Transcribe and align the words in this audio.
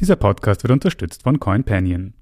Dieser 0.00 0.14
Podcast 0.14 0.62
wird 0.62 0.70
unterstützt 0.70 1.24
von 1.24 1.40
CoinPanion. 1.40 2.14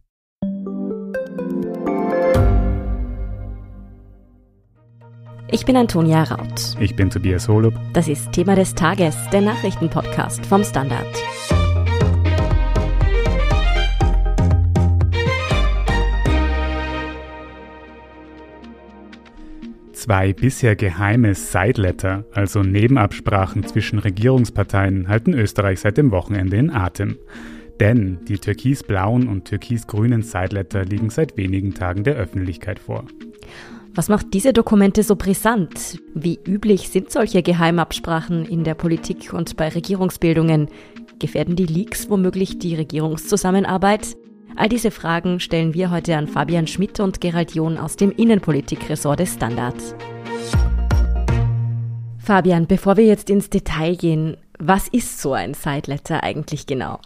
Ich 5.50 5.66
bin 5.66 5.76
Antonia 5.76 6.22
Raut. 6.22 6.74
Ich 6.80 6.96
bin 6.96 7.10
Tobias 7.10 7.48
Holub. 7.48 7.74
Das 7.92 8.08
ist 8.08 8.32
Thema 8.32 8.56
des 8.56 8.74
Tages, 8.74 9.14
der 9.30 9.42
Nachrichtenpodcast 9.42 10.46
vom 10.46 10.64
Standard. 10.64 11.06
Zwei 19.92 20.32
bisher 20.32 20.76
geheime 20.76 21.34
Sideletter, 21.34 22.24
also 22.32 22.62
Nebenabsprachen 22.62 23.66
zwischen 23.66 23.98
Regierungsparteien, 23.98 25.08
halten 25.08 25.34
Österreich 25.34 25.80
seit 25.80 25.98
dem 25.98 26.10
Wochenende 26.10 26.56
in 26.56 26.70
Atem. 26.70 27.18
Denn 27.80 28.24
die 28.26 28.38
türkisblauen 28.38 29.28
und 29.28 29.44
türkisgrünen 29.44 30.22
Sideletter 30.22 30.84
liegen 30.84 31.10
seit 31.10 31.36
wenigen 31.36 31.74
Tagen 31.74 32.04
der 32.04 32.14
Öffentlichkeit 32.14 32.78
vor. 32.78 33.04
Was 33.94 34.08
macht 34.08 34.34
diese 34.34 34.52
Dokumente 34.52 35.02
so 35.02 35.16
brisant? 35.16 35.98
Wie 36.14 36.38
üblich 36.46 36.90
sind 36.90 37.10
solche 37.10 37.42
Geheimabsprachen 37.42 38.44
in 38.44 38.62
der 38.62 38.74
Politik 38.74 39.32
und 39.32 39.56
bei 39.56 39.68
Regierungsbildungen? 39.68 40.68
Gefährden 41.18 41.56
die 41.56 41.64
Leaks 41.64 42.10
womöglich 42.10 42.58
die 42.58 42.74
Regierungszusammenarbeit? 42.74 44.16
All 44.54 44.68
diese 44.68 44.90
Fragen 44.90 45.40
stellen 45.40 45.74
wir 45.74 45.90
heute 45.90 46.16
an 46.16 46.28
Fabian 46.28 46.66
Schmidt 46.66 47.00
und 47.00 47.20
Gerald 47.20 47.54
John 47.54 47.78
aus 47.78 47.96
dem 47.96 48.10
Innenpolitikressort 48.10 49.20
des 49.20 49.34
Standards. 49.34 49.94
Fabian, 52.18 52.66
bevor 52.66 52.96
wir 52.96 53.04
jetzt 53.04 53.30
ins 53.30 53.50
Detail 53.50 53.96
gehen, 53.96 54.36
was 54.58 54.88
ist 54.88 55.20
so 55.20 55.32
ein 55.32 55.54
Sideletter 55.54 56.22
eigentlich 56.22 56.66
genau? 56.66 57.00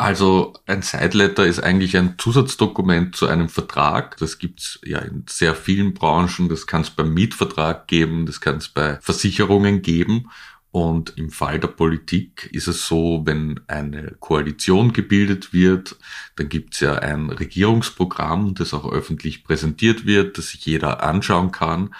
Also 0.00 0.54
ein 0.64 0.80
Sideletter 0.80 1.44
ist 1.44 1.60
eigentlich 1.60 1.94
ein 1.94 2.14
Zusatzdokument 2.16 3.14
zu 3.14 3.26
einem 3.26 3.50
Vertrag. 3.50 4.16
Das 4.16 4.38
gibt's 4.38 4.80
ja 4.82 4.98
in 5.00 5.26
sehr 5.28 5.54
vielen 5.54 5.92
Branchen. 5.92 6.48
Das 6.48 6.66
kann 6.66 6.80
es 6.80 6.88
beim 6.88 7.12
Mietvertrag 7.12 7.86
geben, 7.86 8.24
das 8.24 8.40
kann 8.40 8.56
es 8.56 8.68
bei 8.68 8.98
Versicherungen 9.02 9.82
geben. 9.82 10.30
Und 10.70 11.18
im 11.18 11.30
Fall 11.30 11.60
der 11.60 11.68
Politik 11.68 12.48
ist 12.50 12.66
es 12.66 12.86
so, 12.86 13.20
wenn 13.26 13.60
eine 13.66 14.16
Koalition 14.20 14.94
gebildet 14.94 15.52
wird, 15.52 15.96
dann 16.36 16.48
gibt 16.48 16.72
es 16.72 16.80
ja 16.80 16.94
ein 16.94 17.28
Regierungsprogramm, 17.28 18.54
das 18.54 18.72
auch 18.72 18.90
öffentlich 18.90 19.44
präsentiert 19.44 20.06
wird, 20.06 20.38
das 20.38 20.48
sich 20.48 20.64
jeder 20.64 21.02
anschauen 21.02 21.52
kann. 21.52 21.94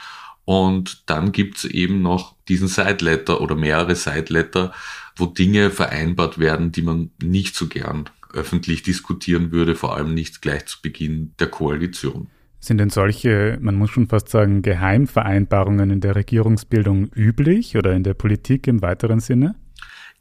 Und 0.46 1.02
dann 1.10 1.32
gibt 1.32 1.58
es 1.58 1.64
eben 1.64 2.00
noch 2.00 2.34
diesen 2.48 2.68
Sideletter 2.68 3.42
oder 3.42 3.56
mehrere 3.56 3.94
Sideletter, 3.94 4.72
wo 5.20 5.26
Dinge 5.26 5.70
vereinbart 5.70 6.38
werden, 6.38 6.72
die 6.72 6.82
man 6.82 7.10
nicht 7.22 7.54
so 7.54 7.68
gern 7.68 8.08
öffentlich 8.32 8.82
diskutieren 8.82 9.52
würde, 9.52 9.74
vor 9.74 9.96
allem 9.96 10.14
nicht 10.14 10.42
gleich 10.42 10.66
zu 10.66 10.80
Beginn 10.82 11.34
der 11.38 11.48
Koalition. 11.48 12.28
Sind 12.60 12.78
denn 12.78 12.90
solche, 12.90 13.58
man 13.60 13.74
muss 13.74 13.90
schon 13.90 14.06
fast 14.06 14.28
sagen, 14.28 14.62
Geheimvereinbarungen 14.62 15.90
in 15.90 16.00
der 16.00 16.14
Regierungsbildung 16.14 17.10
üblich 17.14 17.76
oder 17.76 17.92
in 17.92 18.04
der 18.04 18.14
Politik 18.14 18.66
im 18.66 18.82
weiteren 18.82 19.20
Sinne? 19.20 19.54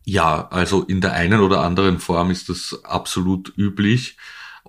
Ja, 0.05 0.47
also 0.49 0.83
in 0.83 1.01
der 1.01 1.13
einen 1.13 1.41
oder 1.41 1.61
anderen 1.61 1.99
Form 1.99 2.31
ist 2.31 2.47
das 2.47 2.79
absolut 2.83 3.53
üblich. 3.57 4.17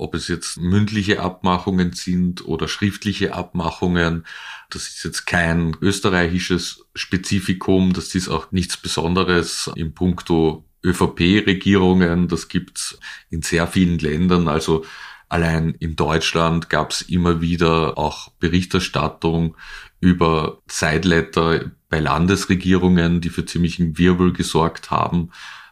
Ob 0.00 0.14
es 0.14 0.28
jetzt 0.28 0.58
mündliche 0.58 1.20
Abmachungen 1.20 1.92
sind 1.92 2.44
oder 2.46 2.68
schriftliche 2.68 3.34
Abmachungen, 3.34 4.24
das 4.70 4.88
ist 4.88 5.04
jetzt 5.04 5.26
kein 5.26 5.76
österreichisches 5.80 6.86
Spezifikum, 6.94 7.92
das 7.92 8.14
ist 8.14 8.28
auch 8.28 8.50
nichts 8.50 8.76
Besonderes 8.78 9.70
im 9.74 9.92
Punkto 9.92 10.64
ÖVP-Regierungen, 10.82 12.28
das 12.28 12.48
gibt's 12.48 12.98
in 13.28 13.42
sehr 13.42 13.66
vielen 13.66 13.98
Ländern. 13.98 14.48
Also 14.48 14.84
Allein 15.30 15.76
in 15.78 15.94
Deutschland 15.94 16.70
gab 16.70 16.90
es 16.90 17.02
immer 17.02 17.40
wieder 17.40 17.96
auch 17.96 18.32
Berichterstattung 18.40 19.56
über 20.00 20.60
Sideletter 20.68 21.70
bei 21.88 22.00
Landesregierungen, 22.00 23.20
die 23.20 23.28
für 23.28 23.44
ziemlichen 23.44 23.96
Wirbel 23.96 24.32
gesorgt 24.32 24.90
haben. 24.90 25.30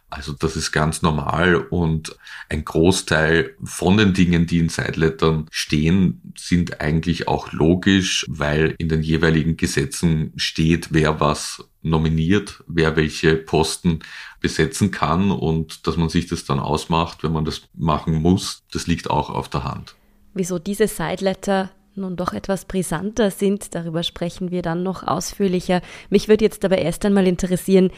Also 0.09 0.33
das 0.33 0.55
ist 0.55 0.71
ganz 0.71 1.01
normal 1.01 1.55
und 1.55 2.15
ein 2.49 2.65
Großteil 2.65 3.55
von 3.63 3.97
den 3.97 4.13
Dingen, 4.13 4.47
die 4.47 4.57
in 4.57 4.69
Sidelettern 4.69 5.45
stehen, 5.51 6.33
sind 6.35 6.81
eigentlich 6.81 7.27
auch 7.27 7.51
logisch, 7.51 8.25
weil 8.27 8.73
in 8.79 8.89
den 8.89 9.03
jeweiligen 9.03 9.55
Gesetzen 9.55 10.33
steht, 10.35 10.87
wer 10.91 11.19
was 11.19 11.63
nominiert, 11.81 12.63
wer 12.67 12.95
welche 12.95 13.35
Posten 13.35 13.99
besetzen 14.41 14.91
kann 14.91 15.31
und 15.31 15.85
dass 15.85 15.95
man 15.95 16.09
sich 16.09 16.27
das 16.27 16.43
dann 16.43 16.59
ausmacht, 16.59 17.23
wenn 17.23 17.31
man 17.31 17.45
das 17.45 17.61
machen 17.75 18.15
muss, 18.15 18.63
das 18.71 18.87
liegt 18.87 19.09
auch 19.09 19.29
auf 19.29 19.47
der 19.47 19.63
Hand. 19.63 19.95
Wieso 20.33 20.57
diese 20.59 20.87
Sideletter 20.87 21.69
nun 21.95 22.15
doch 22.15 22.33
etwas 22.33 22.65
brisanter 22.65 23.29
sind, 23.29 23.75
darüber 23.75 24.03
sprechen 24.03 24.51
wir 24.51 24.61
dann 24.61 24.83
noch 24.83 25.03
ausführlicher. 25.03 25.81
Mich 26.09 26.27
würde 26.27 26.45
jetzt 26.45 26.63
aber 26.65 26.77
erst 26.77 27.05
einmal 27.05 27.27
interessieren, 27.27 27.91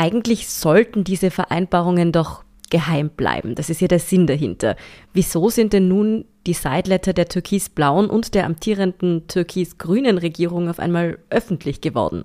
eigentlich 0.00 0.48
sollten 0.48 1.04
diese 1.04 1.30
Vereinbarungen 1.30 2.10
doch 2.10 2.42
geheim 2.70 3.10
bleiben. 3.10 3.54
Das 3.54 3.68
ist 3.68 3.82
ja 3.82 3.88
der 3.88 3.98
Sinn 3.98 4.26
dahinter. 4.26 4.76
Wieso 5.12 5.50
sind 5.50 5.74
denn 5.74 5.88
nun 5.88 6.24
die 6.46 6.54
Sideletter 6.54 7.12
der 7.12 7.28
türkisblauen 7.28 8.08
und 8.08 8.34
der 8.34 8.46
amtierenden 8.46 9.28
türkisgrünen 9.28 10.16
Regierung 10.16 10.70
auf 10.70 10.78
einmal 10.78 11.18
öffentlich 11.28 11.82
geworden? 11.82 12.24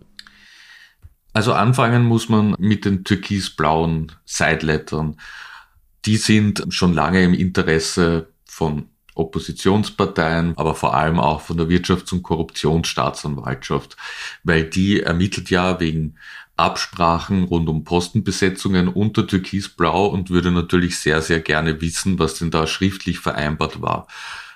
Also 1.34 1.52
anfangen 1.52 2.06
muss 2.06 2.30
man 2.30 2.56
mit 2.60 2.86
den 2.86 3.04
türkisblauen 3.04 4.14
Sidelettern. 4.24 5.18
Die 6.06 6.16
sind 6.16 6.68
schon 6.70 6.94
lange 6.94 7.24
im 7.26 7.34
Interesse 7.34 8.30
von 8.46 8.86
Oppositionsparteien, 9.16 10.54
aber 10.58 10.76
vor 10.76 10.94
allem 10.96 11.20
auch 11.20 11.42
von 11.42 11.58
der 11.58 11.68
Wirtschafts- 11.68 12.14
und 12.14 12.24
Korruptionsstaatsanwaltschaft, 12.24 13.98
weil 14.44 14.64
die 14.66 15.02
ermittelt 15.02 15.50
ja 15.50 15.80
wegen 15.82 16.16
Absprachen 16.58 17.44
rund 17.44 17.68
um 17.68 17.84
Postenbesetzungen 17.84 18.88
unter 18.88 19.28
Türkisblau 19.28 20.08
und 20.08 20.30
würde 20.30 20.52
natürlich 20.52 21.00
sehr, 21.00 21.22
sehr 21.22 21.42
gerne 21.42 21.82
wissen, 21.82 22.18
was 22.20 22.36
denn 22.36 22.52
da 22.52 22.66
schriftlich 22.68 23.20
vereinbart 23.20 23.82
war. 23.82 24.08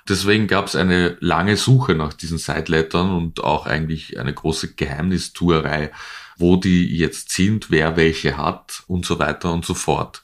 Deswegen 0.08 0.48
gab 0.48 0.68
es 0.68 0.76
eine 0.76 1.18
lange 1.20 1.56
Suche 1.56 1.94
nach 1.94 2.14
diesen 2.14 2.38
Sidelettern 2.38 3.12
und 3.12 3.44
auch 3.44 3.68
eigentlich 3.68 4.20
eine 4.20 4.34
große 4.34 4.74
Geheimnistuerei, 4.74 5.92
wo 6.38 6.56
die 6.56 6.98
jetzt 6.98 7.32
sind, 7.32 7.70
wer 7.70 7.96
welche 7.96 8.38
hat 8.38 8.84
und 8.88 9.06
so 9.06 9.20
weiter 9.20 9.52
und 9.52 9.66
so 9.66 9.74
fort. 9.74 10.24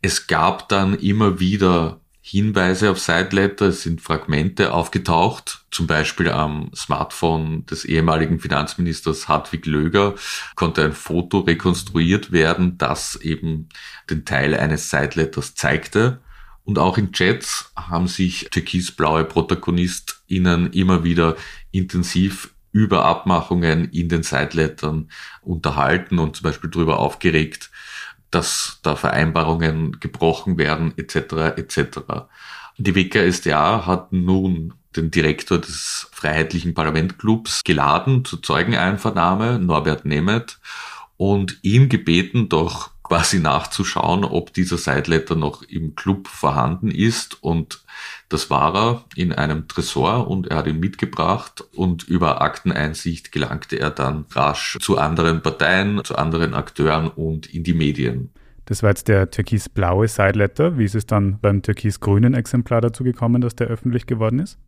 Es 0.00 0.26
gab 0.26 0.68
dann 0.68 0.98
immer 0.98 1.40
wieder 1.40 2.00
Hinweise 2.28 2.90
auf 2.90 2.98
Sideletter, 2.98 3.66
es 3.66 3.82
sind 3.82 4.00
Fragmente 4.00 4.74
aufgetaucht, 4.74 5.64
zum 5.70 5.86
Beispiel 5.86 6.28
am 6.28 6.72
Smartphone 6.74 7.64
des 7.66 7.84
ehemaligen 7.84 8.40
Finanzministers 8.40 9.28
Hartwig 9.28 9.64
Löger 9.64 10.16
konnte 10.56 10.82
ein 10.82 10.92
Foto 10.92 11.38
rekonstruiert 11.38 12.32
werden, 12.32 12.78
das 12.78 13.14
eben 13.14 13.68
den 14.10 14.24
Teil 14.24 14.56
eines 14.56 14.90
Sideletters 14.90 15.54
zeigte. 15.54 16.20
Und 16.64 16.80
auch 16.80 16.98
in 16.98 17.12
Chats 17.12 17.70
haben 17.76 18.08
sich 18.08 18.48
türkisblaue 18.50 19.22
ProtagonistInnen 19.22 20.72
immer 20.72 21.04
wieder 21.04 21.36
intensiv 21.70 22.52
über 22.72 23.04
Abmachungen 23.04 23.88
in 23.90 24.08
den 24.08 24.24
Sidelettern 24.24 25.12
unterhalten 25.42 26.18
und 26.18 26.34
zum 26.34 26.42
Beispiel 26.42 26.70
darüber 26.70 26.98
aufgeregt, 26.98 27.70
dass 28.30 28.80
da 28.82 28.96
Vereinbarungen 28.96 29.98
gebrochen 30.00 30.58
werden, 30.58 30.92
etc. 30.96 31.56
etc. 31.56 32.00
Die 32.78 32.94
WKSDA 32.94 33.86
hat 33.86 34.12
nun 34.12 34.74
den 34.96 35.10
Direktor 35.10 35.58
des 35.58 36.08
Freiheitlichen 36.12 36.74
Parlamentclubs 36.74 37.64
geladen 37.64 38.24
zur 38.24 38.42
Zeugeneinvernahme, 38.42 39.58
Norbert 39.58 40.04
Nemeth, 40.04 40.58
und 41.16 41.58
ihn 41.62 41.88
gebeten, 41.88 42.48
doch 42.48 42.90
quasi 43.06 43.38
nachzuschauen, 43.38 44.24
ob 44.24 44.52
dieser 44.52 44.78
Sideletter 44.78 45.36
noch 45.36 45.62
im 45.62 45.94
Club 45.94 46.26
vorhanden 46.26 46.90
ist. 46.90 47.40
Und 47.40 47.84
das 48.28 48.50
war 48.50 48.74
er 48.74 49.04
in 49.14 49.32
einem 49.32 49.68
Tresor 49.68 50.28
und 50.28 50.48
er 50.48 50.56
hat 50.56 50.66
ihn 50.66 50.80
mitgebracht 50.80 51.64
und 51.72 52.02
über 52.02 52.42
Akteneinsicht 52.42 53.30
gelangte 53.30 53.78
er 53.78 53.90
dann 53.90 54.26
rasch 54.32 54.76
zu 54.80 54.98
anderen 54.98 55.40
Parteien, 55.40 56.02
zu 56.02 56.16
anderen 56.16 56.52
Akteuren 56.54 57.06
und 57.08 57.46
in 57.46 57.62
die 57.62 57.74
Medien. 57.74 58.30
Das 58.64 58.82
war 58.82 58.90
jetzt 58.90 59.06
der 59.06 59.30
türkisblaue 59.30 60.08
Sideletter. 60.08 60.76
Wie 60.76 60.84
ist 60.84 60.96
es 60.96 61.06
dann 61.06 61.38
beim 61.38 61.62
türkisgrünen 61.62 62.34
Exemplar 62.34 62.80
dazu 62.80 63.04
gekommen, 63.04 63.40
dass 63.40 63.54
der 63.54 63.68
öffentlich 63.68 64.06
geworden 64.06 64.40
ist? 64.40 64.58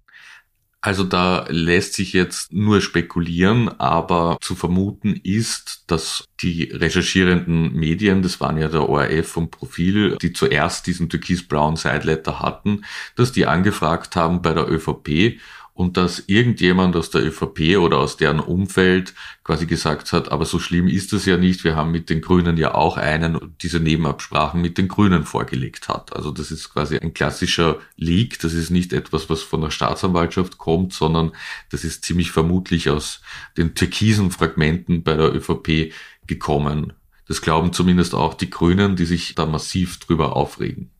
Also 0.80 1.02
da 1.02 1.46
lässt 1.48 1.94
sich 1.94 2.12
jetzt 2.12 2.52
nur 2.52 2.80
spekulieren, 2.80 3.68
aber 3.80 4.38
zu 4.40 4.54
vermuten 4.54 5.20
ist, 5.24 5.82
dass 5.88 6.24
die 6.40 6.64
recherchierenden 6.64 7.72
Medien, 7.74 8.22
das 8.22 8.40
waren 8.40 8.58
ja 8.58 8.68
der 8.68 8.88
ORF 8.88 9.36
und 9.36 9.50
Profil, 9.50 10.16
die 10.22 10.32
zuerst 10.32 10.86
diesen 10.86 11.08
türkisblauen 11.08 11.74
Sideletter 11.74 12.38
hatten, 12.38 12.84
dass 13.16 13.32
die 13.32 13.46
angefragt 13.46 14.14
haben 14.14 14.40
bei 14.40 14.54
der 14.54 14.70
ÖVP, 14.70 15.40
und 15.78 15.96
dass 15.96 16.24
irgendjemand 16.26 16.96
aus 16.96 17.10
der 17.10 17.24
ÖVP 17.24 17.78
oder 17.78 17.98
aus 17.98 18.16
deren 18.16 18.40
Umfeld 18.40 19.14
quasi 19.44 19.64
gesagt 19.66 20.12
hat, 20.12 20.32
aber 20.32 20.44
so 20.44 20.58
schlimm 20.58 20.88
ist 20.88 21.12
es 21.12 21.24
ja 21.24 21.36
nicht, 21.36 21.62
wir 21.62 21.76
haben 21.76 21.92
mit 21.92 22.10
den 22.10 22.20
Grünen 22.20 22.56
ja 22.56 22.74
auch 22.74 22.96
einen, 22.96 23.54
diese 23.62 23.78
Nebenabsprachen 23.78 24.60
mit 24.60 24.76
den 24.76 24.88
Grünen 24.88 25.22
vorgelegt 25.22 25.88
hat. 25.88 26.16
Also 26.16 26.32
das 26.32 26.50
ist 26.50 26.72
quasi 26.72 26.98
ein 26.98 27.14
klassischer 27.14 27.78
Leak, 27.94 28.40
das 28.40 28.54
ist 28.54 28.70
nicht 28.70 28.92
etwas, 28.92 29.30
was 29.30 29.42
von 29.42 29.60
der 29.60 29.70
Staatsanwaltschaft 29.70 30.58
kommt, 30.58 30.94
sondern 30.94 31.30
das 31.70 31.84
ist 31.84 32.04
ziemlich 32.04 32.32
vermutlich 32.32 32.90
aus 32.90 33.22
den 33.56 33.76
türkisen 33.76 34.32
Fragmenten 34.32 35.04
bei 35.04 35.14
der 35.14 35.32
ÖVP 35.32 35.92
gekommen. 36.26 36.94
Das 37.28 37.40
glauben 37.40 37.72
zumindest 37.72 38.16
auch 38.16 38.34
die 38.34 38.50
Grünen, 38.50 38.96
die 38.96 39.06
sich 39.06 39.36
da 39.36 39.46
massiv 39.46 40.00
drüber 40.00 40.34
aufregen. 40.34 40.90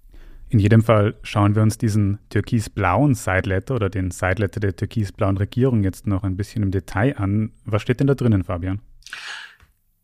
In 0.51 0.59
jedem 0.59 0.83
Fall 0.83 1.15
schauen 1.23 1.55
wir 1.55 1.63
uns 1.63 1.77
diesen 1.77 2.19
türkisblauen 2.31 3.15
Sideletter 3.15 3.75
oder 3.75 3.91
den 3.91 4.11
Sideletter 4.11 4.61
der 4.61 4.75
türkisblauen 4.75 5.37
Regierung 5.37 5.85
jetzt 5.85 6.07
noch 6.07 6.23
ein 6.23 6.37
bisschen 6.37 6.63
im 6.63 6.71
Detail 6.71 7.19
an. 7.19 7.53
Was 7.67 7.83
steht 7.83 8.01
denn 8.01 8.07
da 8.07 8.15
drinnen, 8.15 8.45
Fabian? 8.45 8.81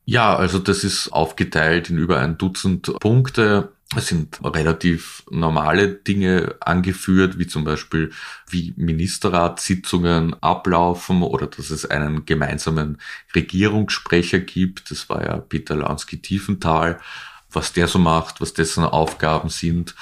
Ja, 0.05 0.37
also 0.37 0.59
das 0.59 0.85
ist 0.85 1.09
aufgeteilt 1.09 1.89
in 1.89 1.97
über 1.97 2.21
ein 2.21 2.37
Dutzend 2.37 2.93
Punkte. 3.01 3.73
Es 3.97 4.09
sind 4.09 4.39
relativ 4.43 5.23
normale 5.31 5.89
Dinge 5.89 6.57
angeführt, 6.61 7.39
wie 7.39 7.47
zum 7.47 7.65
Beispiel, 7.65 8.13
wie 8.49 8.75
Ministerratssitzungen 8.77 10.35
ablaufen 10.43 11.23
oder 11.23 11.47
dass 11.47 11.71
es 11.71 11.87
einen 11.87 12.27
gemeinsamen 12.27 12.99
Regierungssprecher 13.35 14.41
gibt. 14.41 14.91
Das 14.91 15.09
war 15.09 15.25
ja 15.25 15.39
Peter 15.39 15.77
Lansky-Tiefenthal, 15.77 17.01
was 17.51 17.73
der 17.73 17.87
so 17.87 17.99
macht, 17.99 18.41
was 18.41 18.53
dessen 18.53 18.85
Aufgaben 18.85 19.49
sind. 19.49 19.95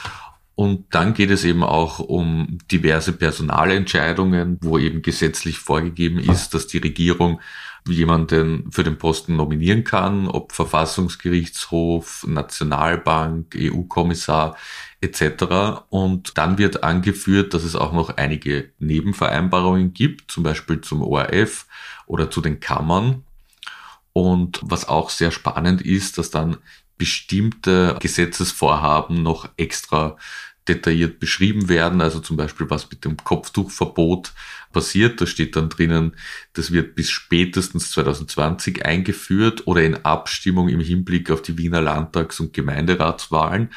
Und 0.54 0.94
dann 0.94 1.14
geht 1.14 1.30
es 1.30 1.44
eben 1.44 1.64
auch 1.64 1.98
um 1.98 2.58
diverse 2.70 3.12
Personalentscheidungen, 3.12 4.58
wo 4.60 4.78
eben 4.78 5.00
gesetzlich 5.00 5.58
vorgegeben 5.58 6.18
ist, 6.18 6.52
dass 6.54 6.66
die 6.66 6.78
Regierung 6.78 7.40
jemanden 7.88 8.70
für 8.70 8.84
den 8.84 8.98
Posten 8.98 9.36
nominieren 9.36 9.82
kann, 9.82 10.28
ob 10.28 10.52
Verfassungsgerichtshof, 10.52 12.24
Nationalbank, 12.28 13.56
EU-Kommissar 13.56 14.56
etc. 15.00 15.84
Und 15.88 16.38
dann 16.38 16.58
wird 16.58 16.84
angeführt, 16.84 17.54
dass 17.54 17.64
es 17.64 17.74
auch 17.74 17.92
noch 17.92 18.16
einige 18.16 18.70
Nebenvereinbarungen 18.78 19.92
gibt, 19.92 20.30
zum 20.30 20.44
Beispiel 20.44 20.80
zum 20.80 21.02
ORF 21.02 21.66
oder 22.06 22.30
zu 22.30 22.40
den 22.40 22.60
Kammern. 22.60 23.24
Und 24.12 24.60
was 24.62 24.88
auch 24.88 25.10
sehr 25.10 25.30
spannend 25.30 25.80
ist, 25.80 26.18
dass 26.18 26.30
dann 26.30 26.58
bestimmte 27.02 27.96
Gesetzesvorhaben 27.98 29.24
noch 29.24 29.48
extra 29.56 30.16
detailliert 30.68 31.18
beschrieben 31.18 31.68
werden, 31.68 32.00
also 32.00 32.20
zum 32.20 32.36
Beispiel 32.36 32.70
was 32.70 32.88
mit 32.92 33.04
dem 33.04 33.16
Kopftuchverbot 33.16 34.32
passiert. 34.72 35.20
Da 35.20 35.26
steht 35.26 35.56
dann 35.56 35.68
drinnen, 35.68 36.12
das 36.52 36.70
wird 36.70 36.94
bis 36.94 37.10
spätestens 37.10 37.90
2020 37.90 38.86
eingeführt 38.86 39.66
oder 39.66 39.82
in 39.82 40.04
Abstimmung 40.04 40.68
im 40.68 40.78
Hinblick 40.78 41.32
auf 41.32 41.42
die 41.42 41.58
Wiener 41.58 41.80
Landtags- 41.80 42.38
und 42.38 42.52
Gemeinderatswahlen. 42.52 43.70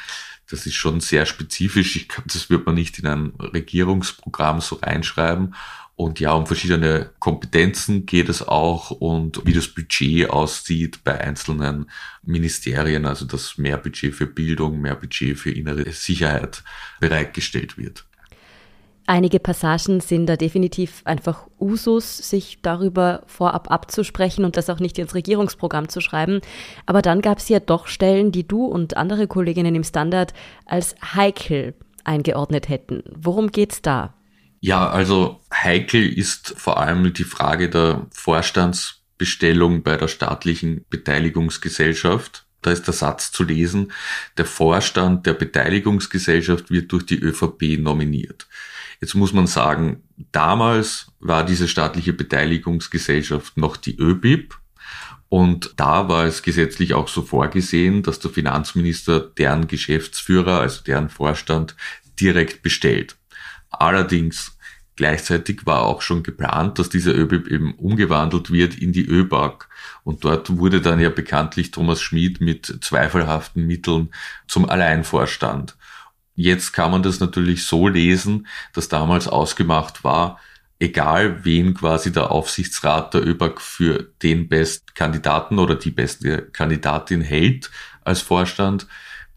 Das 0.48 0.64
ist 0.64 0.74
schon 0.74 1.00
sehr 1.00 1.26
spezifisch. 1.26 1.96
Ich 1.96 2.06
glaube, 2.06 2.28
das 2.32 2.48
wird 2.48 2.64
man 2.64 2.76
nicht 2.76 3.00
in 3.00 3.08
ein 3.08 3.32
Regierungsprogramm 3.40 4.60
so 4.60 4.76
reinschreiben. 4.76 5.56
Und 5.96 6.20
ja, 6.20 6.34
um 6.34 6.46
verschiedene 6.46 7.10
Kompetenzen 7.18 8.04
geht 8.04 8.28
es 8.28 8.46
auch 8.46 8.90
und 8.90 9.40
wie 9.46 9.54
das 9.54 9.68
Budget 9.68 10.28
aussieht 10.28 11.02
bei 11.04 11.18
einzelnen 11.18 11.90
Ministerien, 12.22 13.06
also 13.06 13.24
dass 13.24 13.56
mehr 13.56 13.78
Budget 13.78 14.14
für 14.14 14.26
Bildung, 14.26 14.82
mehr 14.82 14.94
Budget 14.94 15.38
für 15.38 15.50
innere 15.50 15.90
Sicherheit 15.92 16.62
bereitgestellt 17.00 17.78
wird. 17.78 18.04
Einige 19.08 19.38
Passagen 19.38 20.00
sind 20.00 20.26
da 20.26 20.36
definitiv 20.36 21.00
einfach 21.04 21.46
Usus, 21.60 22.18
sich 22.18 22.58
darüber 22.60 23.22
vorab 23.26 23.70
abzusprechen 23.70 24.44
und 24.44 24.56
das 24.56 24.68
auch 24.68 24.80
nicht 24.80 24.98
ins 24.98 25.14
Regierungsprogramm 25.14 25.88
zu 25.88 26.00
schreiben. 26.00 26.40
Aber 26.86 27.02
dann 27.02 27.22
gab 27.22 27.38
es 27.38 27.48
ja 27.48 27.60
doch 27.60 27.86
Stellen, 27.86 28.32
die 28.32 28.46
du 28.46 28.66
und 28.66 28.96
andere 28.96 29.28
Kolleginnen 29.28 29.76
im 29.76 29.84
Standard 29.84 30.34
als 30.66 30.96
heikel 31.14 31.74
eingeordnet 32.04 32.68
hätten. 32.68 33.04
Worum 33.14 33.52
geht's 33.52 33.80
da? 33.80 34.12
Ja, 34.66 34.90
also 34.90 35.40
heikel 35.54 36.04
ist 36.04 36.54
vor 36.56 36.80
allem 36.80 37.12
die 37.12 37.22
Frage 37.22 37.70
der 37.70 38.08
Vorstandsbestellung 38.10 39.84
bei 39.84 39.96
der 39.96 40.08
staatlichen 40.08 40.84
Beteiligungsgesellschaft. 40.90 42.46
Da 42.62 42.72
ist 42.72 42.84
der 42.88 42.92
Satz 42.92 43.30
zu 43.30 43.44
lesen, 43.44 43.92
der 44.36 44.44
Vorstand 44.44 45.24
der 45.24 45.34
Beteiligungsgesellschaft 45.34 46.68
wird 46.68 46.90
durch 46.90 47.06
die 47.06 47.20
ÖVP 47.20 47.78
nominiert. 47.78 48.48
Jetzt 49.00 49.14
muss 49.14 49.32
man 49.32 49.46
sagen, 49.46 50.02
damals 50.32 51.12
war 51.20 51.46
diese 51.46 51.68
staatliche 51.68 52.12
Beteiligungsgesellschaft 52.12 53.56
noch 53.56 53.76
die 53.76 53.96
ÖBIP. 53.96 54.58
Und 55.28 55.74
da 55.76 56.08
war 56.08 56.24
es 56.24 56.42
gesetzlich 56.42 56.92
auch 56.92 57.06
so 57.06 57.22
vorgesehen, 57.22 58.02
dass 58.02 58.18
der 58.18 58.32
Finanzminister 58.32 59.20
deren 59.20 59.68
Geschäftsführer, 59.68 60.58
also 60.58 60.82
deren 60.82 61.08
Vorstand, 61.08 61.76
direkt 62.18 62.62
bestellt. 62.62 63.16
Allerdings 63.70 64.55
Gleichzeitig 64.96 65.66
war 65.66 65.82
auch 65.82 66.00
schon 66.00 66.22
geplant, 66.22 66.78
dass 66.78 66.88
dieser 66.88 67.14
ÖBIB 67.14 67.48
eben 67.48 67.74
umgewandelt 67.74 68.50
wird 68.50 68.78
in 68.78 68.92
die 68.92 69.04
ÖBAG. 69.04 69.68
Und 70.04 70.24
dort 70.24 70.56
wurde 70.56 70.80
dann 70.80 71.00
ja 71.00 71.10
bekanntlich 71.10 71.70
Thomas 71.70 72.00
Schmid 72.00 72.40
mit 72.40 72.78
zweifelhaften 72.80 73.66
Mitteln 73.66 74.08
zum 74.48 74.68
Alleinvorstand. 74.68 75.76
Jetzt 76.34 76.72
kann 76.72 76.90
man 76.90 77.02
das 77.02 77.20
natürlich 77.20 77.66
so 77.66 77.88
lesen, 77.88 78.46
dass 78.72 78.88
damals 78.88 79.28
ausgemacht 79.28 80.02
war, 80.02 80.40
egal 80.78 81.44
wen 81.44 81.74
quasi 81.74 82.10
der 82.12 82.30
Aufsichtsrat 82.30 83.14
der 83.14 83.26
ÖBAG 83.26 83.60
für 83.60 84.10
den 84.22 84.48
besten 84.48 84.94
Kandidaten 84.94 85.58
oder 85.58 85.74
die 85.74 85.90
beste 85.90 86.42
Kandidatin 86.42 87.20
hält 87.20 87.70
als 88.02 88.20
Vorstand, 88.22 88.86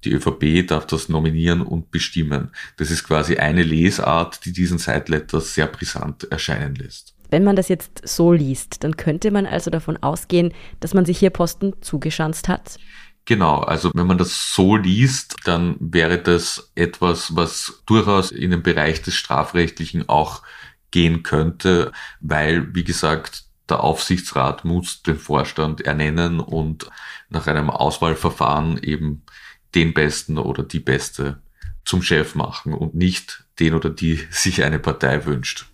die 0.04 0.12
ÖVP 0.12 0.68
darf 0.68 0.88
das 0.88 1.10
nominieren 1.10 1.62
und 1.62 1.92
bestimmen. 1.92 2.52
Das 2.78 2.92
ist 2.92 3.04
quasi 3.04 3.38
eine 3.38 3.64
Lesart, 3.64 4.46
die 4.46 4.54
diesen 4.54 4.78
Sideletter 4.78 5.42
sehr 5.42 5.68
brisant 5.68 6.32
erscheinen 6.32 6.76
lässt. 6.76 7.16
Wenn 7.30 7.44
man 7.44 7.56
das 7.56 7.68
jetzt 7.68 8.02
so 8.08 8.32
liest, 8.32 8.84
dann 8.84 8.98
könnte 8.98 9.30
man 9.30 9.46
also 9.46 9.70
davon 9.70 9.98
ausgehen, 9.98 10.54
dass 10.80 10.94
man 10.94 11.06
sich 11.06 11.20
hier 11.20 11.30
Posten 11.30 11.74
zugeschanzt 11.82 12.48
hat. 12.48 12.78
Genau, 13.26 13.60
also 13.60 13.92
wenn 13.94 14.08
man 14.08 14.18
das 14.18 14.54
so 14.56 14.76
liest, 14.76 15.36
dann 15.44 15.76
wäre 15.80 16.18
das 16.18 16.72
etwas, 16.74 17.36
was 17.36 17.84
durchaus 17.86 18.32
in 18.32 18.50
den 18.50 18.64
Bereich 18.64 19.04
des 19.04 19.14
Strafrechtlichen 19.14 20.10
auch 20.10 20.42
gehen 20.90 21.22
könnte, 21.22 21.92
weil, 22.22 22.74
wie 22.74 22.84
gesagt, 22.84 23.44
der 23.70 23.84
Aufsichtsrat 23.84 24.66
muss 24.66 25.04
den 25.04 25.18
Vorstand 25.18 25.82
ernennen 25.82 26.40
und 26.40 26.90
nach 27.30 27.46
einem 27.46 27.70
Auswahlverfahren 27.70 28.80
eben 28.82 29.24
den 29.76 29.94
Besten 29.94 30.38
oder 30.38 30.64
die 30.64 30.80
Beste 30.80 31.42
zum 31.86 32.02
Chef 32.02 32.36
machen 32.36 32.74
und 32.74 32.96
nicht 32.96 33.46
den 33.60 33.74
oder 33.74 33.90
die 33.90 34.20
sich 34.30 34.64
eine 34.64 34.80
Partei 34.80 35.26
wünscht. 35.26 35.66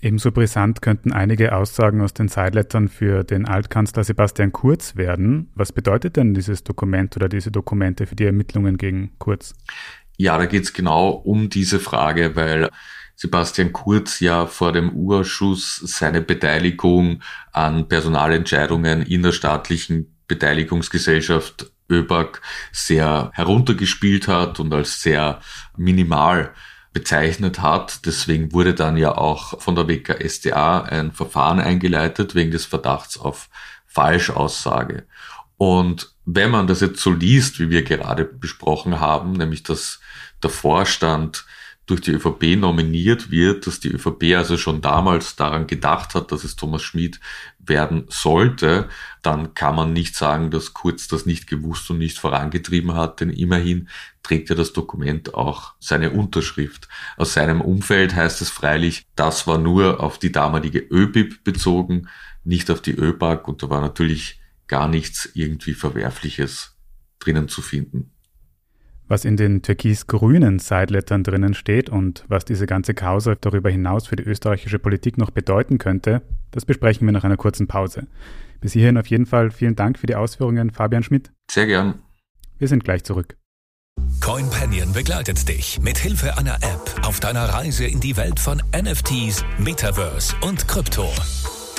Ebenso 0.00 0.32
brisant 0.32 0.82
könnten 0.82 1.12
einige 1.12 1.56
Aussagen 1.56 2.02
aus 2.02 2.12
den 2.12 2.28
Sidelettern 2.28 2.88
für 2.88 3.24
den 3.24 3.46
Altkanzler 3.46 4.04
Sebastian 4.04 4.52
Kurz 4.52 4.96
werden. 4.96 5.50
Was 5.54 5.72
bedeutet 5.72 6.16
denn 6.16 6.34
dieses 6.34 6.62
Dokument 6.62 7.16
oder 7.16 7.30
diese 7.30 7.50
Dokumente 7.50 8.06
für 8.06 8.14
die 8.14 8.26
Ermittlungen 8.26 8.76
gegen 8.76 9.12
Kurz? 9.18 9.54
Ja, 10.18 10.36
da 10.36 10.44
geht 10.44 10.64
es 10.64 10.74
genau 10.74 11.08
um 11.08 11.48
diese 11.48 11.80
Frage, 11.80 12.36
weil 12.36 12.68
Sebastian 13.16 13.72
Kurz 13.72 14.20
ja 14.20 14.46
vor 14.46 14.72
dem 14.72 14.92
U-Ausschuss 14.94 15.76
seine 15.76 16.20
Beteiligung 16.20 17.22
an 17.52 17.88
Personalentscheidungen 17.88 19.02
in 19.02 19.22
der 19.22 19.32
staatlichen 19.32 20.14
Beteiligungsgesellschaft 20.26 21.72
ÖBAG 21.90 22.40
sehr 22.72 23.30
heruntergespielt 23.34 24.28
hat 24.28 24.60
und 24.60 24.72
als 24.72 25.02
sehr 25.02 25.40
minimal 25.76 26.52
bezeichnet 26.92 27.60
hat. 27.60 28.06
Deswegen 28.06 28.52
wurde 28.52 28.74
dann 28.74 28.96
ja 28.96 29.16
auch 29.16 29.60
von 29.60 29.74
der 29.74 29.88
WKSDA 29.88 30.82
ein 30.82 31.12
Verfahren 31.12 31.60
eingeleitet 31.60 32.34
wegen 32.34 32.50
des 32.50 32.64
Verdachts 32.64 33.18
auf 33.18 33.48
Falschaussage. 33.86 35.06
Und 35.56 36.14
wenn 36.24 36.50
man 36.50 36.66
das 36.66 36.80
jetzt 36.80 37.00
so 37.00 37.10
liest, 37.10 37.60
wie 37.60 37.70
wir 37.70 37.82
gerade 37.82 38.24
besprochen 38.24 39.00
haben, 39.00 39.32
nämlich 39.32 39.62
dass 39.62 40.00
der 40.42 40.50
Vorstand 40.50 41.44
durch 41.86 42.00
die 42.00 42.12
ÖVP 42.12 42.56
nominiert 42.56 43.30
wird, 43.30 43.66
dass 43.66 43.78
die 43.78 43.90
ÖVP 43.90 44.34
also 44.36 44.56
schon 44.56 44.80
damals 44.80 45.36
daran 45.36 45.66
gedacht 45.66 46.14
hat, 46.14 46.32
dass 46.32 46.44
es 46.44 46.56
Thomas 46.56 46.82
Schmid 46.82 47.20
werden 47.66 48.04
sollte, 48.08 48.88
dann 49.22 49.54
kann 49.54 49.74
man 49.76 49.92
nicht 49.92 50.16
sagen, 50.16 50.50
dass 50.50 50.74
Kurz 50.74 51.08
das 51.08 51.26
nicht 51.26 51.46
gewusst 51.46 51.90
und 51.90 51.98
nicht 51.98 52.18
vorangetrieben 52.18 52.94
hat, 52.94 53.20
denn 53.20 53.30
immerhin 53.30 53.88
trägt 54.22 54.48
ja 54.48 54.54
das 54.54 54.72
Dokument 54.72 55.34
auch 55.34 55.74
seine 55.78 56.10
Unterschrift. 56.10 56.88
Aus 57.16 57.34
seinem 57.34 57.60
Umfeld 57.60 58.14
heißt 58.14 58.40
es 58.40 58.50
freilich, 58.50 59.06
das 59.16 59.46
war 59.46 59.58
nur 59.58 60.00
auf 60.00 60.18
die 60.18 60.32
damalige 60.32 60.80
ÖBIP 60.80 61.44
bezogen, 61.44 62.08
nicht 62.44 62.70
auf 62.70 62.80
die 62.80 62.94
ÖBAG 62.94 63.48
und 63.48 63.62
da 63.62 63.70
war 63.70 63.80
natürlich 63.80 64.40
gar 64.66 64.88
nichts 64.88 65.30
irgendwie 65.34 65.74
Verwerfliches 65.74 66.76
drinnen 67.18 67.48
zu 67.48 67.62
finden. 67.62 68.13
Was 69.14 69.24
in 69.24 69.36
den 69.36 69.62
türkis-grünen 69.62 70.58
Sidelettern 70.58 71.22
drinnen 71.22 71.54
steht 71.54 71.88
und 71.88 72.24
was 72.26 72.44
diese 72.44 72.66
ganze 72.66 72.94
Causa 72.94 73.36
darüber 73.36 73.70
hinaus 73.70 74.08
für 74.08 74.16
die 74.16 74.24
österreichische 74.24 74.80
Politik 74.80 75.18
noch 75.18 75.30
bedeuten 75.30 75.78
könnte, 75.78 76.20
das 76.50 76.64
besprechen 76.64 77.06
wir 77.06 77.12
nach 77.12 77.22
einer 77.22 77.36
kurzen 77.36 77.68
Pause. 77.68 78.08
Bis 78.60 78.72
hierhin 78.72 78.98
auf 78.98 79.06
jeden 79.06 79.26
Fall 79.26 79.52
vielen 79.52 79.76
Dank 79.76 80.00
für 80.00 80.08
die 80.08 80.16
Ausführungen, 80.16 80.70
Fabian 80.70 81.04
Schmidt. 81.04 81.30
Sehr 81.48 81.66
gern. 81.66 82.00
Wir 82.58 82.66
sind 82.66 82.82
gleich 82.82 83.04
zurück. 83.04 83.36
CoinPanion 84.20 84.92
begleitet 84.92 85.48
dich 85.48 85.78
mit 85.80 85.96
Hilfe 85.96 86.36
einer 86.36 86.56
App 86.56 87.06
auf 87.06 87.20
deiner 87.20 87.44
Reise 87.44 87.84
in 87.84 88.00
die 88.00 88.16
Welt 88.16 88.40
von 88.40 88.60
NFTs, 88.76 89.44
Metaverse 89.58 90.34
und 90.40 90.66
Krypto. 90.66 91.08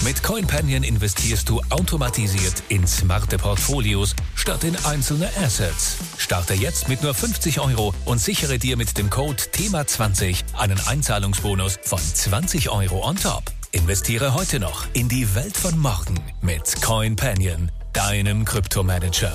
Mit 0.05 0.21
CoinPanion 0.21 0.83
investierst 0.83 1.49
du 1.49 1.61
automatisiert 1.71 2.61
in 2.69 2.85
smarte 2.85 3.37
Portfolios 3.37 4.15
statt 4.35 4.63
in 4.63 4.75
einzelne 4.85 5.27
Assets. 5.43 5.97
Starte 6.19 6.53
jetzt 6.53 6.87
mit 6.87 7.01
nur 7.01 7.15
50 7.15 7.59
Euro 7.59 7.91
und 8.05 8.21
sichere 8.21 8.59
dir 8.59 8.77
mit 8.77 8.99
dem 8.99 9.09
Code 9.09 9.41
THEMA20 9.41 10.43
einen 10.59 10.79
Einzahlungsbonus 10.85 11.79
von 11.81 11.97
20 11.97 12.69
Euro 12.69 13.03
on 13.03 13.15
top. 13.15 13.45
Investiere 13.71 14.35
heute 14.35 14.59
noch 14.59 14.85
in 14.93 15.09
die 15.09 15.33
Welt 15.33 15.57
von 15.57 15.75
morgen 15.79 16.19
mit 16.43 16.83
CoinPanion, 16.83 17.71
deinem 17.93 18.45
Kryptomanager. 18.45 19.33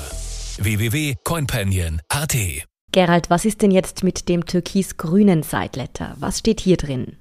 www.coinpanion.at 0.59 2.37
Gerald, 2.93 3.29
was 3.29 3.45
ist 3.45 3.63
denn 3.63 3.73
jetzt 3.73 4.05
mit 4.05 4.29
dem 4.29 4.47
türkis-grünen 4.47 5.43
Sideletter? 5.43 6.15
Was 6.21 6.39
steht 6.39 6.61
hier 6.61 6.77
drin? 6.77 7.17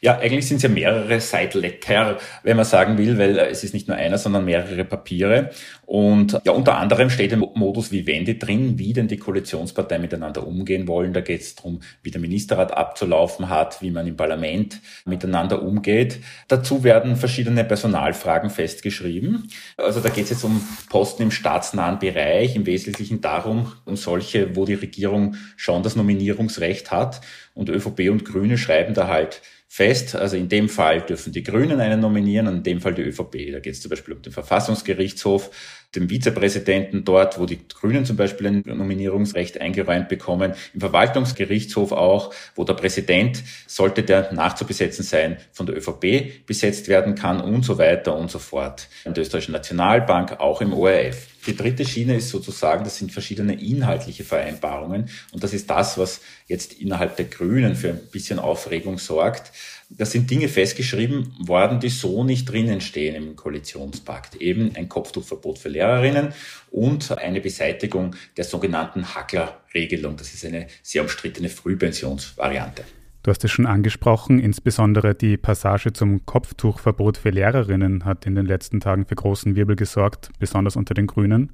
Ja, 0.00 0.18
eigentlich 0.18 0.46
sind 0.46 0.58
es 0.58 0.62
ja 0.62 0.68
mehrere 0.68 1.20
Side-Letter, 1.20 2.18
wenn 2.42 2.56
man 2.56 2.64
sagen 2.64 2.98
will, 2.98 3.18
weil 3.18 3.38
äh, 3.38 3.48
es 3.48 3.64
ist 3.64 3.74
nicht 3.74 3.88
nur 3.88 3.96
einer, 3.96 4.18
sondern 4.18 4.44
mehrere 4.44 4.84
Papiere. 4.84 5.50
Und 5.86 6.40
ja, 6.44 6.52
unter 6.52 6.78
anderem 6.78 7.10
steht 7.10 7.32
im 7.32 7.46
Modus 7.54 7.92
Vivendi 7.92 8.38
drin, 8.38 8.78
wie 8.78 8.92
denn 8.92 9.06
die 9.06 9.18
Koalitionsparteien 9.18 10.02
miteinander 10.02 10.46
umgehen 10.46 10.88
wollen. 10.88 11.12
Da 11.12 11.20
geht 11.20 11.42
es 11.42 11.54
darum, 11.54 11.80
wie 12.02 12.10
der 12.10 12.20
Ministerrat 12.20 12.76
abzulaufen 12.76 13.48
hat, 13.48 13.80
wie 13.82 13.92
man 13.92 14.06
im 14.06 14.16
Parlament 14.16 14.80
miteinander 15.04 15.62
umgeht. 15.62 16.18
Dazu 16.48 16.82
werden 16.82 17.14
verschiedene 17.16 17.64
Personalfragen 17.64 18.50
festgeschrieben. 18.50 19.48
Also 19.76 20.00
da 20.00 20.08
geht 20.08 20.24
es 20.24 20.30
jetzt 20.30 20.44
um 20.44 20.60
Posten 20.90 21.22
im 21.22 21.30
staatsnahen 21.30 22.00
Bereich, 22.00 22.56
im 22.56 22.66
Wesentlichen 22.66 23.20
darum, 23.20 23.72
um 23.84 23.96
solche, 23.96 24.56
wo 24.56 24.64
die 24.64 24.74
Regierung 24.74 25.36
schon 25.56 25.84
das 25.84 25.94
Nominierungsrecht 25.94 26.90
hat. 26.90 27.20
Und 27.54 27.68
ÖVP 27.68 28.10
und 28.10 28.24
Grüne 28.24 28.58
schreiben 28.58 28.92
da 28.92 29.08
halt 29.08 29.40
fest. 29.68 30.14
Also 30.14 30.36
in 30.36 30.48
dem 30.48 30.68
Fall 30.68 31.02
dürfen 31.02 31.32
die 31.32 31.42
Grünen 31.42 31.80
einen 31.80 32.00
nominieren 32.00 32.46
und 32.48 32.56
in 32.56 32.62
dem 32.62 32.80
Fall 32.80 32.94
die 32.94 33.02
ÖVP. 33.02 33.52
Da 33.52 33.60
geht 33.60 33.74
es 33.74 33.80
zum 33.80 33.90
Beispiel 33.90 34.14
um 34.14 34.22
den 34.22 34.32
Verfassungsgerichtshof, 34.32 35.50
dem 35.94 36.08
Vizepräsidenten 36.08 37.04
dort, 37.04 37.38
wo 37.38 37.46
die 37.46 37.58
Grünen 37.68 38.04
zum 38.04 38.16
Beispiel 38.16 38.46
ein 38.46 38.62
Nominierungsrecht 38.66 39.60
eingeräumt 39.60 40.08
bekommen, 40.08 40.54
im 40.74 40.80
Verwaltungsgerichtshof 40.80 41.92
auch, 41.92 42.34
wo 42.54 42.64
der 42.64 42.74
Präsident, 42.74 43.42
sollte 43.66 44.02
der 44.02 44.32
nachzubesetzen 44.32 45.04
sein, 45.04 45.38
von 45.52 45.66
der 45.66 45.76
ÖVP 45.76 46.46
besetzt 46.46 46.88
werden 46.88 47.14
kann 47.14 47.40
und 47.40 47.64
so 47.64 47.78
weiter 47.78 48.16
und 48.16 48.30
so 48.30 48.38
fort. 48.38 48.88
In 49.04 49.14
der 49.14 49.22
Österreichischen 49.22 49.52
Nationalbank, 49.52 50.40
auch 50.40 50.60
im 50.60 50.72
ORF. 50.72 51.28
Die 51.46 51.56
dritte 51.56 51.84
Schiene 51.84 52.16
ist 52.16 52.30
sozusagen, 52.30 52.82
das 52.82 52.96
sind 52.96 53.12
verschiedene 53.12 53.60
inhaltliche 53.60 54.24
Vereinbarungen 54.24 55.08
und 55.32 55.44
das 55.44 55.54
ist 55.54 55.70
das, 55.70 55.96
was 55.96 56.20
jetzt 56.48 56.72
innerhalb 56.74 57.16
der 57.16 57.26
Grünen 57.26 57.76
für 57.76 57.90
ein 57.90 58.00
bisschen 58.10 58.40
Aufregung 58.40 58.98
sorgt. 58.98 59.52
Da 59.88 60.04
sind 60.04 60.30
Dinge 60.30 60.48
festgeschrieben 60.48 61.32
worden, 61.38 61.78
die 61.78 61.90
so 61.90 62.24
nicht 62.24 62.50
drinnen 62.50 62.80
stehen 62.80 63.14
im 63.14 63.36
Koalitionspakt. 63.36 64.34
Eben 64.36 64.74
ein 64.74 64.88
Kopftuchverbot 64.88 65.58
für 65.58 65.68
Lehrerinnen 65.68 66.32
und 66.70 67.16
eine 67.16 67.40
Beseitigung 67.40 68.16
der 68.36 68.44
sogenannten 68.44 69.14
Hackler-Regelung. 69.14 70.16
Das 70.16 70.34
ist 70.34 70.44
eine 70.44 70.66
sehr 70.82 71.02
umstrittene 71.02 71.48
Frühpensionsvariante. 71.48 72.82
Du 73.22 73.30
hast 73.30 73.44
es 73.44 73.50
schon 73.50 73.66
angesprochen, 73.66 74.38
insbesondere 74.40 75.14
die 75.14 75.36
Passage 75.36 75.92
zum 75.92 76.26
Kopftuchverbot 76.26 77.16
für 77.16 77.30
Lehrerinnen 77.30 78.04
hat 78.04 78.26
in 78.26 78.34
den 78.34 78.46
letzten 78.46 78.80
Tagen 78.80 79.06
für 79.06 79.16
großen 79.16 79.56
Wirbel 79.56 79.76
gesorgt, 79.76 80.30
besonders 80.38 80.76
unter 80.76 80.94
den 80.94 81.06
Grünen. 81.06 81.52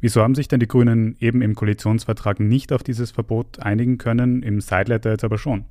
Wieso 0.00 0.22
haben 0.22 0.34
sich 0.34 0.48
denn 0.48 0.60
die 0.60 0.68
Grünen 0.68 1.16
eben 1.20 1.42
im 1.42 1.54
Koalitionsvertrag 1.54 2.40
nicht 2.40 2.72
auf 2.72 2.82
dieses 2.82 3.10
Verbot 3.10 3.60
einigen 3.60 3.98
können, 3.98 4.42
im 4.42 4.60
Sideletter 4.60 5.10
jetzt 5.10 5.24
aber 5.24 5.38
schon? 5.38 5.64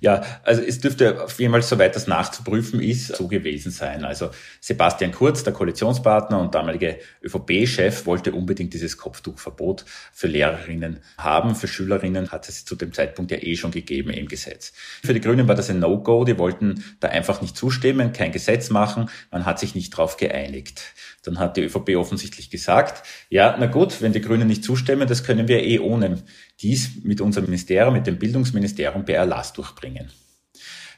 Ja, 0.00 0.22
also 0.44 0.62
es 0.62 0.80
dürfte 0.80 1.24
auf 1.24 1.38
jeden 1.38 1.52
Fall, 1.52 1.62
soweit 1.62 1.94
das 1.94 2.06
nachzuprüfen 2.06 2.80
ist, 2.80 3.14
so 3.16 3.28
gewesen 3.28 3.70
sein. 3.70 4.04
Also 4.04 4.30
Sebastian 4.60 5.12
Kurz, 5.12 5.44
der 5.44 5.52
Koalitionspartner 5.52 6.40
und 6.40 6.54
damalige 6.54 6.98
ÖVP-Chef, 7.22 8.06
wollte 8.06 8.32
unbedingt 8.32 8.72
dieses 8.72 8.96
Kopftuchverbot 8.96 9.84
für 10.12 10.26
Lehrerinnen 10.26 11.00
haben. 11.18 11.54
Für 11.54 11.68
Schülerinnen 11.68 12.30
hat 12.30 12.48
es 12.48 12.64
zu 12.64 12.76
dem 12.76 12.94
Zeitpunkt 12.94 13.30
ja 13.30 13.38
eh 13.42 13.56
schon 13.56 13.70
gegeben 13.72 14.10
im 14.10 14.26
Gesetz. 14.26 14.72
Für 15.04 15.12
die 15.12 15.20
Grünen 15.20 15.48
war 15.48 15.54
das 15.54 15.68
ein 15.68 15.80
No-Go. 15.80 16.24
Die 16.24 16.38
wollten 16.38 16.82
da 17.00 17.08
einfach 17.08 17.42
nicht 17.42 17.56
zustimmen, 17.56 18.12
kein 18.12 18.32
Gesetz 18.32 18.70
machen. 18.70 19.10
Man 19.30 19.44
hat 19.44 19.58
sich 19.58 19.74
nicht 19.74 19.92
darauf 19.92 20.16
geeinigt. 20.16 20.94
Dann 21.22 21.38
hat 21.38 21.58
die 21.58 21.64
ÖVP 21.64 21.96
offensichtlich 21.96 22.48
gesagt, 22.48 23.06
ja, 23.28 23.54
na 23.58 23.66
gut, 23.66 24.00
wenn 24.00 24.12
die 24.12 24.22
Grünen 24.22 24.48
nicht 24.48 24.64
zustimmen, 24.64 25.06
das 25.06 25.24
können 25.24 25.48
wir 25.48 25.62
eh 25.62 25.78
ohne 25.78 26.22
dies 26.62 27.02
mit 27.02 27.20
unserem 27.20 27.46
Ministerium, 27.46 27.94
mit 27.94 28.06
dem 28.06 28.18
Bildungsministerium 28.18 29.04
per 29.04 29.16
Erlass 29.16 29.52
durchbringen. 29.52 30.10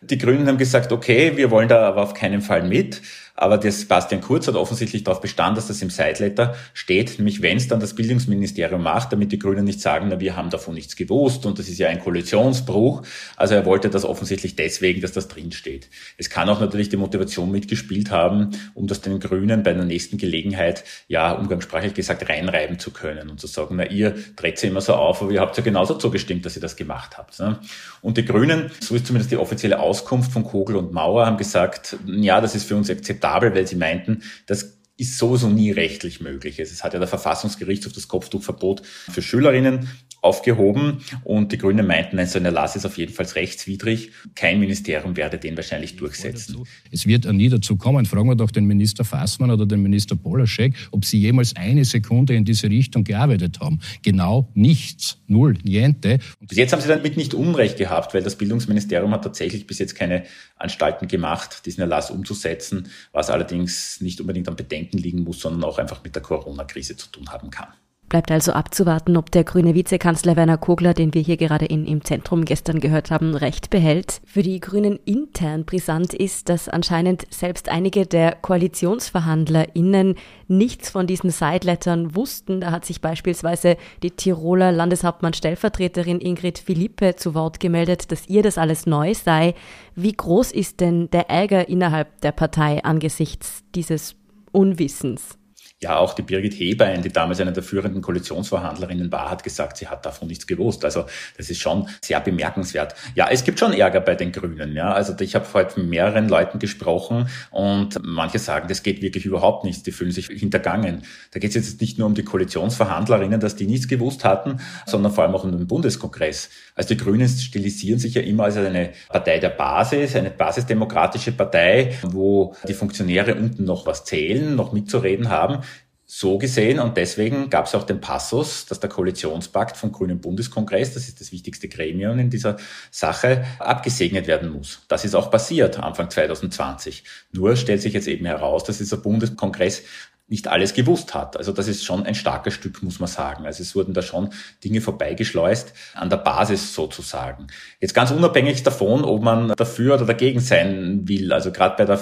Die 0.02 0.19
Grünen 0.19 0.49
haben 0.49 0.59
gesagt, 0.59 0.90
okay, 0.90 1.37
wir 1.37 1.50
wollen 1.50 1.69
da 1.69 1.87
aber 1.87 2.02
auf 2.02 2.14
keinen 2.14 2.42
Fall 2.42 2.66
mit. 2.66 3.00
Aber 3.35 3.57
der 3.57 3.73
Sebastian 3.73 4.21
Kurz 4.21 4.47
hat 4.47 4.57
offensichtlich 4.57 5.05
darauf 5.05 5.21
bestanden, 5.21 5.57
dass 5.57 5.67
das 5.67 5.81
im 5.81 5.89
Sideletter 5.91 6.55
steht, 6.75 7.19
nämlich 7.19 7.41
wenn 7.41 7.57
es 7.57 7.67
dann 7.67 7.81
das 7.81 7.95
Bildungsministerium 7.95 8.83
macht, 8.83 9.12
damit 9.12 9.33
die 9.33 9.39
Grünen 9.39 9.65
nicht 9.65 9.81
sagen, 9.81 10.09
na, 10.11 10.21
wir 10.21 10.37
haben 10.37 10.51
davon 10.51 10.75
nichts 10.75 10.97
gewusst 10.97 11.47
und 11.47 11.59
das 11.59 11.69
ist 11.69 11.79
ja 11.79 11.89
ein 11.89 11.99
Koalitionsbruch. 11.99 13.03
Also 13.37 13.55
er 13.55 13.65
wollte 13.65 13.89
das 13.89 14.05
offensichtlich 14.05 14.55
deswegen, 14.55 15.01
dass 15.01 15.12
das 15.12 15.29
drin 15.29 15.51
steht. 15.51 15.89
Es 16.19 16.29
kann 16.29 16.49
auch 16.51 16.61
natürlich 16.61 16.91
die 16.91 16.99
Motivation 16.99 17.51
mitgespielt 17.51 18.11
haben, 18.11 18.51
um 18.75 18.87
das 18.87 19.01
den 19.01 19.19
Grünen 19.19 19.62
bei 19.62 19.73
der 19.73 19.85
nächsten 19.85 20.19
Gelegenheit, 20.19 20.85
ja, 21.09 21.33
umgangssprachlich 21.33 21.95
gesagt, 21.95 22.29
reinreiben 22.29 22.79
zu 22.79 22.91
können 22.91 23.31
und 23.31 23.41
zu 23.41 23.47
sagen, 23.47 23.77
na, 23.77 23.87
ihr 23.87 24.15
dreht 24.37 24.62
immer 24.62 24.83
so 24.83 24.95
auf, 24.95 25.23
aber 25.23 25.33
ihr 25.33 25.41
habt 25.41 25.57
ja 25.57 25.62
genauso 25.62 25.95
zugestimmt, 25.95 26.45
dass 26.45 26.55
ihr 26.57 26.62
das 26.62 26.77
gemacht 26.77 27.17
habt. 27.17 27.41
Ne? 27.41 27.59
Und 28.03 28.19
die 28.19 28.25
Grünen, 28.25 28.71
so 28.81 28.95
ist 28.95 29.07
zumindest 29.07 29.33
die 29.33 29.37
offizielle 29.37 29.81
Auskunft 29.81 30.33
von 30.33 30.45
Kogel 30.45 30.77
und 30.77 30.93
Mauer, 30.93 31.27
haben 31.27 31.39
gesagt, 31.39 31.97
ja, 32.07 32.41
das 32.41 32.55
ist 32.55 32.69
für 32.69 32.77
uns 32.77 32.91
akzeptabel 32.91 33.32
akzeptabel, 33.33 33.55
weil 33.55 33.67
sie 33.67 33.77
meinten, 33.77 34.23
das 34.47 34.79
ist 34.96 35.18
sowieso 35.18 35.49
nie 35.49 35.70
rechtlich 35.70 36.20
möglich. 36.20 36.58
Es 36.58 36.84
hat 36.84 36.92
ja 36.92 36.99
der 36.99 37.08
Verfassungsgerichtshof 37.08 37.92
das 37.92 38.08
Kopftuchverbot 38.08 38.82
für 38.84 39.22
Schülerinnen 39.22 39.88
aufgehoben 40.20 40.99
und 41.25 41.50
die 41.50 41.58
Grünen 41.58 41.84
meinten, 41.84 42.18
ein 42.18 42.28
so 42.28 42.38
ein 42.38 42.44
Erlass 42.44 42.76
ist 42.76 42.87
auf 42.87 42.96
jeden 42.96 43.12
Fall 43.12 43.26
rechtswidrig. 43.26 44.12
Kein 44.37 44.61
Ministerium 44.61 45.16
werde 45.16 45.37
den 45.37 45.56
wahrscheinlich 45.56 45.96
durchsetzen. 45.96 46.62
Es 46.92 47.06
wird 47.06 47.30
nie 47.32 47.49
dazu 47.49 47.76
kommen. 47.76 48.06
Fragen 48.06 48.28
wir 48.28 48.37
doch 48.37 48.52
den 48.52 48.66
Minister 48.66 49.04
Fassmann 49.04 49.50
oder 49.50 49.66
den 49.66 49.82
Minister 49.82 50.14
Polaschek, 50.14 50.75
ob 50.92 51.04
sie 51.04 51.18
jemals 51.18 51.56
eine 51.56 51.84
Sekunde 51.84 52.34
in 52.34 52.44
diese 52.44 52.70
Richtung 52.70 53.02
gearbeitet 53.02 53.58
haben. 53.58 53.80
Genau 54.02 54.49
nichts. 54.54 55.18
Null. 55.26 55.56
Niente. 55.64 56.20
Bis 56.40 56.58
jetzt 56.58 56.72
haben 56.72 56.80
sie 56.80 56.88
damit 56.88 57.16
nicht 57.16 57.34
Unrecht 57.34 57.78
gehabt, 57.78 58.14
weil 58.14 58.22
das 58.22 58.37
Bildungsministerium 58.37 59.11
hat 59.11 59.25
tatsächlich 59.25 59.66
bis 59.66 59.80
jetzt 59.80 59.96
keine 59.96 60.25
Anstalten 60.56 61.08
gemacht, 61.08 61.66
diesen 61.66 61.80
Erlass 61.80 62.11
umzusetzen, 62.11 62.88
was 63.11 63.28
allerdings 63.28 64.00
nicht 64.00 64.20
unbedingt 64.20 64.49
am 64.49 64.54
Bedenken 64.54 64.82
liegen 64.91 65.25
muss, 65.25 65.41
sondern 65.41 65.65
auch 65.65 65.79
einfach 65.79 66.03
mit 66.03 66.15
der 66.15 66.23
Corona-Krise 66.23 66.97
zu 66.97 67.11
tun 67.11 67.31
haben 67.31 67.51
kann. 67.51 67.69
Bleibt 68.12 68.31
also 68.31 68.53
abzuwarten, 68.53 69.17
ob 69.17 69.31
der 69.31 69.43
grüne 69.43 69.75
Vizekanzler 69.75 70.37
Werner 70.37 70.59
Kogler, 70.59 70.93
den 70.93 71.15
wir 71.15 71.23
hier 71.23 71.39
gerade 71.39 71.65
in, 71.65 71.87
im 71.87 72.05
Zentrum 72.05 72.45
gestern 72.45 72.79
gehört 72.79 73.11
haben, 73.11 73.35
recht 73.35 73.71
behält. 73.71 74.21
Für 74.27 74.43
die 74.43 74.61
Grünen 74.61 74.99
intern 75.07 75.65
brisant 75.65 76.12
ist, 76.12 76.51
dass 76.51 76.69
anscheinend 76.69 77.25
selbst 77.31 77.71
einige 77.71 78.05
der 78.05 78.33
KoalitionsverhandlerInnen 78.33 80.17
nichts 80.47 80.91
von 80.91 81.07
diesen 81.07 81.31
Sidelettern 81.31 82.15
wussten. 82.15 82.61
Da 82.61 82.71
hat 82.71 82.85
sich 82.85 83.01
beispielsweise 83.01 83.79
die 84.03 84.11
Tiroler 84.11 84.73
Landeshauptmann-Stellvertreterin 84.73 86.21
Ingrid 86.21 86.59
Philippe 86.59 87.17
zu 87.17 87.35
Wort 87.35 87.61
gemeldet, 87.61 88.12
dass 88.12 88.29
ihr 88.29 88.43
das 88.43 88.59
alles 88.59 88.85
neu 88.85 89.15
sei. 89.15 89.55
Wie 89.95 90.12
groß 90.12 90.53
ist 90.53 90.81
denn 90.81 91.09
der 91.12 91.31
Ärger 91.31 91.67
innerhalb 91.67 92.21
der 92.21 92.33
Partei 92.33 92.85
angesichts 92.85 93.65
dieses 93.75 94.17
Unwissens? 94.52 95.38
Ja, 95.83 95.97
auch 95.97 96.15
die 96.15 96.23
Birgit 96.23 96.55
Hebein, 96.55 97.03
die 97.03 97.09
damals 97.09 97.41
eine 97.41 97.53
der 97.53 97.65
führenden 97.65 98.03
Koalitionsverhandlerinnen 98.03 99.11
war, 99.11 99.29
hat 99.29 99.43
gesagt, 99.43 99.79
sie 99.79 99.89
hat 99.89 100.07
davon 100.07 100.29
nichts 100.29 100.47
gewusst. 100.47 100.85
Also 100.85 101.07
das 101.37 101.51
ist 101.51 101.61
schon 101.61 101.89
sehr 102.01 102.21
bemerkenswert. 102.21 102.95
Ja, 103.17 103.29
es 103.29 103.43
gibt 103.43 103.59
schon 103.59 103.73
Ärger 103.73 104.01
bei 104.01 104.15
den 104.15 104.31
Grünen. 104.31 104.77
Ja, 104.77 104.93
also 104.93 105.12
ich 105.19 105.35
habe 105.35 105.45
heute 105.55 105.81
mit 105.81 105.91
mehreren 105.91 106.29
Leuten 106.29 106.61
gesprochen 106.61 107.29
und 107.51 107.99
manche 108.05 108.39
sagen, 108.39 108.69
das 108.69 108.85
geht 108.85 109.03
wirklich 109.03 109.27
überhaupt 109.27 109.65
nichts. 109.65 109.83
Die 109.83 109.91
fühlen 109.91 110.12
sich 110.12 110.29
hintergangen. 110.29 111.03
Da 111.33 111.41
geht 111.41 111.51
es 111.51 111.57
jetzt 111.57 111.81
nicht 111.81 111.99
nur 111.99 112.07
um 112.07 112.15
die 112.15 112.23
Koalitionsverhandlerinnen, 112.23 113.41
dass 113.41 113.57
die 113.57 113.67
nichts 113.67 113.89
gewusst 113.89 114.25
hatten, 114.25 114.61
sondern 114.87 115.11
vor 115.11 115.25
allem 115.25 115.35
auch 115.35 115.43
um 115.43 115.51
den 115.51 115.67
Bundeskongress. 115.67 116.49
Also 116.77 116.95
die 116.95 116.97
Grünen 116.97 117.29
stilisieren 117.29 117.99
sich 117.99 118.15
ja 118.15 118.23
immer 118.23 118.45
als 118.45 118.57
eine 118.57 118.91
Partei 119.09 119.41
der 119.41 119.49
Basis, 119.49 120.15
eine 120.15 120.31
basisdemokratische 120.31 121.33
Partei, 121.33 121.99
wo 122.05 122.55
die 122.69 122.75
Funktionäre 122.75 123.35
unten 123.35 123.65
noch 123.65 123.85
was 123.85 124.05
zählen, 124.05 124.55
noch 124.55 124.73
mitzureden 124.73 125.29
haben 125.29 125.65
so 126.14 126.37
gesehen 126.37 126.78
und 126.78 126.99
deswegen 126.99 127.49
gab 127.49 127.64
es 127.64 127.75
auch 127.75 127.85
den 127.85 128.02
Passus, 128.02 128.66
dass 128.66 128.78
der 128.78 128.90
Koalitionspakt 128.90 129.78
vom 129.78 129.92
Grünen 129.92 130.21
Bundeskongress, 130.21 130.92
das 130.92 131.09
ist 131.09 131.23
das 131.23 131.33
wichtigste 131.33 131.69
Gremium 131.69 132.19
in 132.19 132.28
dieser 132.28 132.59
Sache, 132.90 133.47
abgesegnet 133.59 134.26
werden 134.26 134.50
muss. 134.50 134.83
Das 134.88 135.07
ist 135.07 135.14
auch 135.14 135.31
passiert 135.31 135.78
Anfang 135.78 136.11
2020. 136.11 137.04
Nur 137.33 137.57
stellt 137.57 137.81
sich 137.81 137.95
jetzt 137.95 138.09
eben 138.09 138.26
heraus, 138.26 138.62
dass 138.64 138.76
dieser 138.76 138.99
Bundeskongress 138.99 139.85
nicht 140.28 140.49
alles 140.49 140.75
gewusst 140.75 141.14
hat. 141.14 141.38
Also 141.38 141.50
das 141.50 141.66
ist 141.66 141.83
schon 141.83 142.04
ein 142.04 142.14
starkes 142.14 142.52
Stück, 142.52 142.83
muss 142.83 143.00
man 143.00 143.09
sagen. 143.09 143.47
Also 143.47 143.62
es 143.62 143.75
wurden 143.75 143.95
da 143.95 144.02
schon 144.02 144.35
Dinge 144.62 144.83
vorbeigeschleust, 144.83 145.73
an 145.95 146.11
der 146.11 146.19
Basis 146.19 146.75
sozusagen. 146.75 147.47
Jetzt 147.81 147.95
ganz 147.95 148.11
unabhängig 148.11 148.62
davon, 148.62 149.02
ob 149.02 149.23
man 149.23 149.54
dafür 149.57 149.95
oder 149.95 150.04
dagegen 150.04 150.40
sein 150.40 151.09
will. 151.09 151.33
Also 151.33 151.52
gerade 151.52 151.76
bei 151.78 151.87
der 151.87 151.99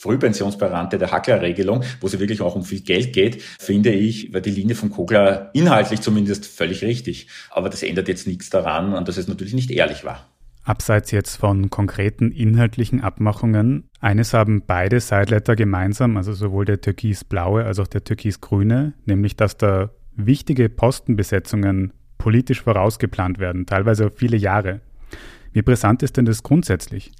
Frühpensionsberamte 0.00 0.96
der 0.96 1.12
Hackler-Regelung, 1.12 1.84
wo 2.00 2.06
es 2.06 2.18
wirklich 2.18 2.40
auch 2.40 2.56
um 2.56 2.64
viel 2.64 2.80
Geld 2.80 3.12
geht, 3.12 3.42
finde 3.42 3.90
ich, 3.90 4.32
war 4.32 4.40
die 4.40 4.50
Linie 4.50 4.74
von 4.74 4.88
Kogler 4.88 5.50
inhaltlich 5.52 6.00
zumindest 6.00 6.46
völlig 6.46 6.82
richtig. 6.82 7.28
Aber 7.50 7.68
das 7.68 7.82
ändert 7.82 8.08
jetzt 8.08 8.26
nichts 8.26 8.48
daran, 8.48 8.94
und 8.94 9.08
dass 9.08 9.18
es 9.18 9.28
natürlich 9.28 9.52
nicht 9.52 9.70
ehrlich 9.70 10.02
war. 10.02 10.26
Abseits 10.64 11.10
jetzt 11.10 11.36
von 11.36 11.68
konkreten 11.68 12.32
inhaltlichen 12.32 13.02
Abmachungen, 13.02 13.90
eines 14.00 14.32
haben 14.32 14.62
beide 14.66 15.00
Sideletter 15.00 15.54
gemeinsam, 15.54 16.16
also 16.16 16.32
sowohl 16.32 16.64
der 16.64 16.80
türkis-blaue 16.80 17.64
als 17.64 17.78
auch 17.78 17.86
der 17.86 18.02
türkis-grüne, 18.02 18.94
nämlich 19.04 19.36
dass 19.36 19.58
da 19.58 19.90
wichtige 20.16 20.70
Postenbesetzungen 20.70 21.92
politisch 22.16 22.62
vorausgeplant 22.62 23.38
werden, 23.38 23.66
teilweise 23.66 24.06
auf 24.06 24.16
viele 24.16 24.38
Jahre. 24.38 24.80
Wie 25.52 25.60
brisant 25.60 26.02
ist 26.02 26.16
denn 26.16 26.24
das 26.24 26.42
grundsätzlich? 26.42 27.12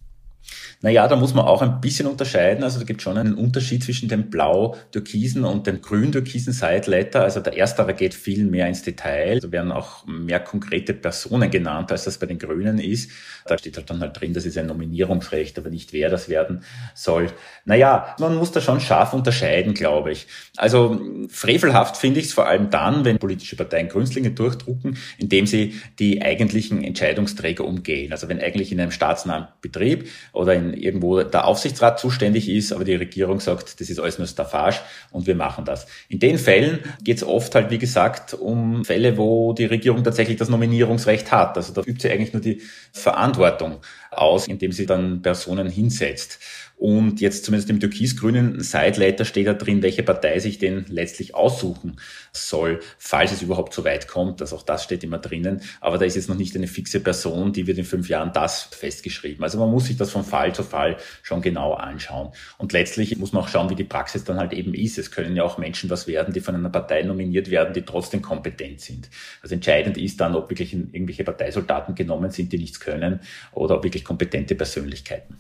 Naja, 0.83 1.07
da 1.09 1.17
muss 1.17 1.35
man 1.35 1.45
auch 1.45 1.61
ein 1.61 1.81
bisschen 1.81 2.07
unterscheiden. 2.07 2.65
Also 2.65 2.79
da 2.79 2.85
gibt 2.87 3.01
es 3.01 3.05
schon 3.05 3.19
einen 3.19 3.35
Unterschied 3.35 3.85
zwischen 3.85 4.09
dem 4.09 4.31
blau-türkisen 4.31 5.45
und 5.45 5.67
dem 5.67 5.83
grün-türkisen 5.83 6.55
Sideletter. 6.55 7.23
Also 7.23 7.41
der 7.41 7.55
erstere 7.55 7.93
geht 7.93 8.15
viel 8.15 8.47
mehr 8.47 8.67
ins 8.67 8.83
Detail. 8.83 9.41
Da 9.41 9.53
werden 9.53 9.73
auch 9.73 10.07
mehr 10.07 10.41
konkrete 10.41 10.95
Personen 10.95 11.51
genannt, 11.51 11.93
als 11.93 12.05
das 12.05 12.19
bei 12.19 12.27
den 12.27 12.39
Grünen 12.39 12.79
ist. 12.79 13.11
Da 13.47 13.59
steht 13.59 13.77
halt 13.77 13.91
dann 13.91 14.01
halt 14.01 14.19
drin, 14.19 14.33
das 14.33 14.47
ist 14.47 14.57
ein 14.57 14.67
Nominierungsrecht, 14.67 15.59
aber 15.59 15.69
nicht 15.69 15.93
wer 15.93 16.09
das 16.09 16.31
werden 16.31 16.63
soll. 16.95 17.31
Naja, 17.67 18.17
man 18.19 18.37
muss 18.37 18.53
da 18.53 18.63
schon 18.63 18.81
scharf 18.81 19.13
unterscheiden, 19.13 19.75
glaube 19.75 20.13
ich. 20.13 20.29
Also 20.57 20.99
frevelhaft 21.29 21.99
finde 21.99 22.21
ich 22.21 22.27
es 22.27 22.33
vor 22.33 22.47
allem 22.47 22.71
dann, 22.71 23.05
wenn 23.05 23.19
politische 23.19 23.57
Parteien 23.57 23.89
Grünstlinge 23.89 24.31
durchdrucken, 24.31 24.97
indem 25.19 25.47
sie 25.47 25.75
die 25.99 26.23
eigentlichen 26.23 26.83
Entscheidungsträger 26.83 27.65
umgehen. 27.65 28.13
Also 28.13 28.29
wenn 28.29 28.41
eigentlich 28.41 28.73
in 28.73 28.81
einem 28.81 28.93
staatsnahen 28.93 29.49
Betrieb 29.61 30.09
oder 30.33 30.55
in 30.55 30.75
irgendwo 30.75 31.23
der 31.23 31.47
Aufsichtsrat 31.47 31.99
zuständig 31.99 32.49
ist, 32.49 32.73
aber 32.73 32.85
die 32.85 32.95
Regierung 32.95 33.41
sagt, 33.41 33.81
das 33.81 33.91
ist 33.91 33.99
alles 33.99 34.19
nur 34.19 34.27
Staffage 34.27 34.81
und 35.11 35.27
wir 35.27 35.35
machen 35.35 35.65
das. 35.65 35.87
In 36.09 36.19
den 36.19 36.39
Fällen 36.39 36.81
geht 37.03 37.19
es 37.19 37.25
oft 37.25 37.55
halt, 37.55 37.71
wie 37.71 37.79
gesagt, 37.79 38.35
um 38.35 38.85
Fälle, 38.85 39.17
wo 39.17 39.53
die 39.53 39.67
Regierung 39.67 40.05
tatsächlich 40.05 40.37
das 40.37 40.49
Nominierungsrecht 40.49 41.33
hat. 41.33 41.57
Also 41.57 41.73
da 41.73 41.83
übt 41.83 42.01
sie 42.01 42.11
eigentlich 42.11 42.33
nur 42.33 42.43
die 42.43 42.63
Verantwortung 42.93 43.79
aus, 44.11 44.49
indem 44.49 44.73
sie 44.73 44.87
dann 44.87 45.23
Personen 45.23 45.69
hinsetzt. 45.69 46.39
Und 46.81 47.21
jetzt 47.21 47.45
zumindest 47.45 47.69
im 47.69 47.79
türkis-grünen 47.79 48.61
Sideletter 48.61 49.27
steht 49.27 49.47
da 49.47 49.53
drin, 49.53 49.83
welche 49.83 50.03
Partei 50.03 50.39
sich 50.39 50.57
den 50.57 50.87
letztlich 50.89 51.35
aussuchen 51.35 51.97
soll, 52.33 52.81
falls 52.97 53.33
es 53.33 53.43
überhaupt 53.43 53.75
so 53.75 53.85
weit 53.85 54.09
kommt. 54.09 54.41
Also 54.41 54.57
auch 54.57 54.63
das 54.63 54.83
steht 54.83 55.05
immer 55.05 55.19
drinnen. 55.19 55.61
Aber 55.83 55.99
da 55.99 56.07
ist 56.07 56.17
jetzt 56.17 56.31
noch 56.31 56.39
nicht 56.39 56.57
eine 56.57 56.69
fixe 56.69 57.01
Person, 57.01 57.53
die 57.53 57.67
wird 57.67 57.77
in 57.77 57.85
fünf 57.85 58.09
Jahren 58.09 58.33
das 58.33 58.63
festgeschrieben. 58.63 59.45
Also 59.45 59.59
man 59.59 59.71
muss 59.71 59.89
sich 59.89 59.99
das 59.99 60.11
von 60.11 60.25
Fall 60.25 60.55
zu 60.55 60.63
Fall 60.63 60.97
schon 61.23 61.43
genau 61.43 61.75
anschauen. 61.75 62.31
Und 62.57 62.73
letztlich 62.73 63.15
muss 63.19 63.35
man 63.35 63.43
auch 63.43 63.49
schauen, 63.49 63.69
wie 63.69 63.75
die 63.75 63.85
Praxis 63.85 64.25
dann 64.25 64.39
halt 64.39 64.55
eben 64.55 64.73
ist. 64.73 64.97
Es 64.97 65.11
können 65.11 65.37
ja 65.37 65.45
auch 65.45 65.59
Menschen 65.59 65.91
was 65.91 66.07
werden, 66.07 66.33
die 66.33 66.41
von 66.41 66.55
einer 66.55 66.71
Partei 66.71 67.03
nominiert 67.03 67.51
werden, 67.51 67.75
die 67.75 67.83
trotzdem 67.83 68.23
kompetent 68.23 68.81
sind. 68.81 69.11
Also 69.43 69.55
entscheidend 69.55 69.99
ist 69.99 70.19
dann, 70.19 70.35
ob 70.35 70.49
wirklich 70.49 70.73
irgendwelche 70.73 71.25
Parteisoldaten 71.25 71.95
genommen 71.95 72.31
sind, 72.31 72.55
die 72.55 72.59
nichts 72.59 72.81
können 72.81 73.21
oder 73.53 73.77
ob 73.77 73.85
wirklich 73.85 74.03
kompetente 74.03 74.55
Persönlichkeiten. 74.55 75.37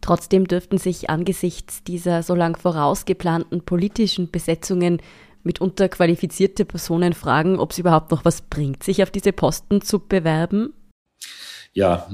Trotzdem 0.00 0.46
dürften 0.46 0.78
sich 0.78 1.10
angesichts 1.10 1.84
dieser 1.84 2.22
so 2.22 2.34
lang 2.34 2.56
vorausgeplanten 2.56 3.62
politischen 3.62 4.30
Besetzungen 4.30 5.00
mitunter 5.42 5.88
qualifizierte 5.88 6.64
Personen 6.64 7.12
fragen, 7.12 7.58
ob 7.58 7.72
es 7.72 7.78
überhaupt 7.78 8.10
noch 8.10 8.24
was 8.24 8.42
bringt, 8.42 8.82
sich 8.82 9.02
auf 9.02 9.10
diese 9.10 9.32
Posten 9.32 9.80
zu 9.80 9.98
bewerben? 10.00 10.72
Ja, 11.72 12.08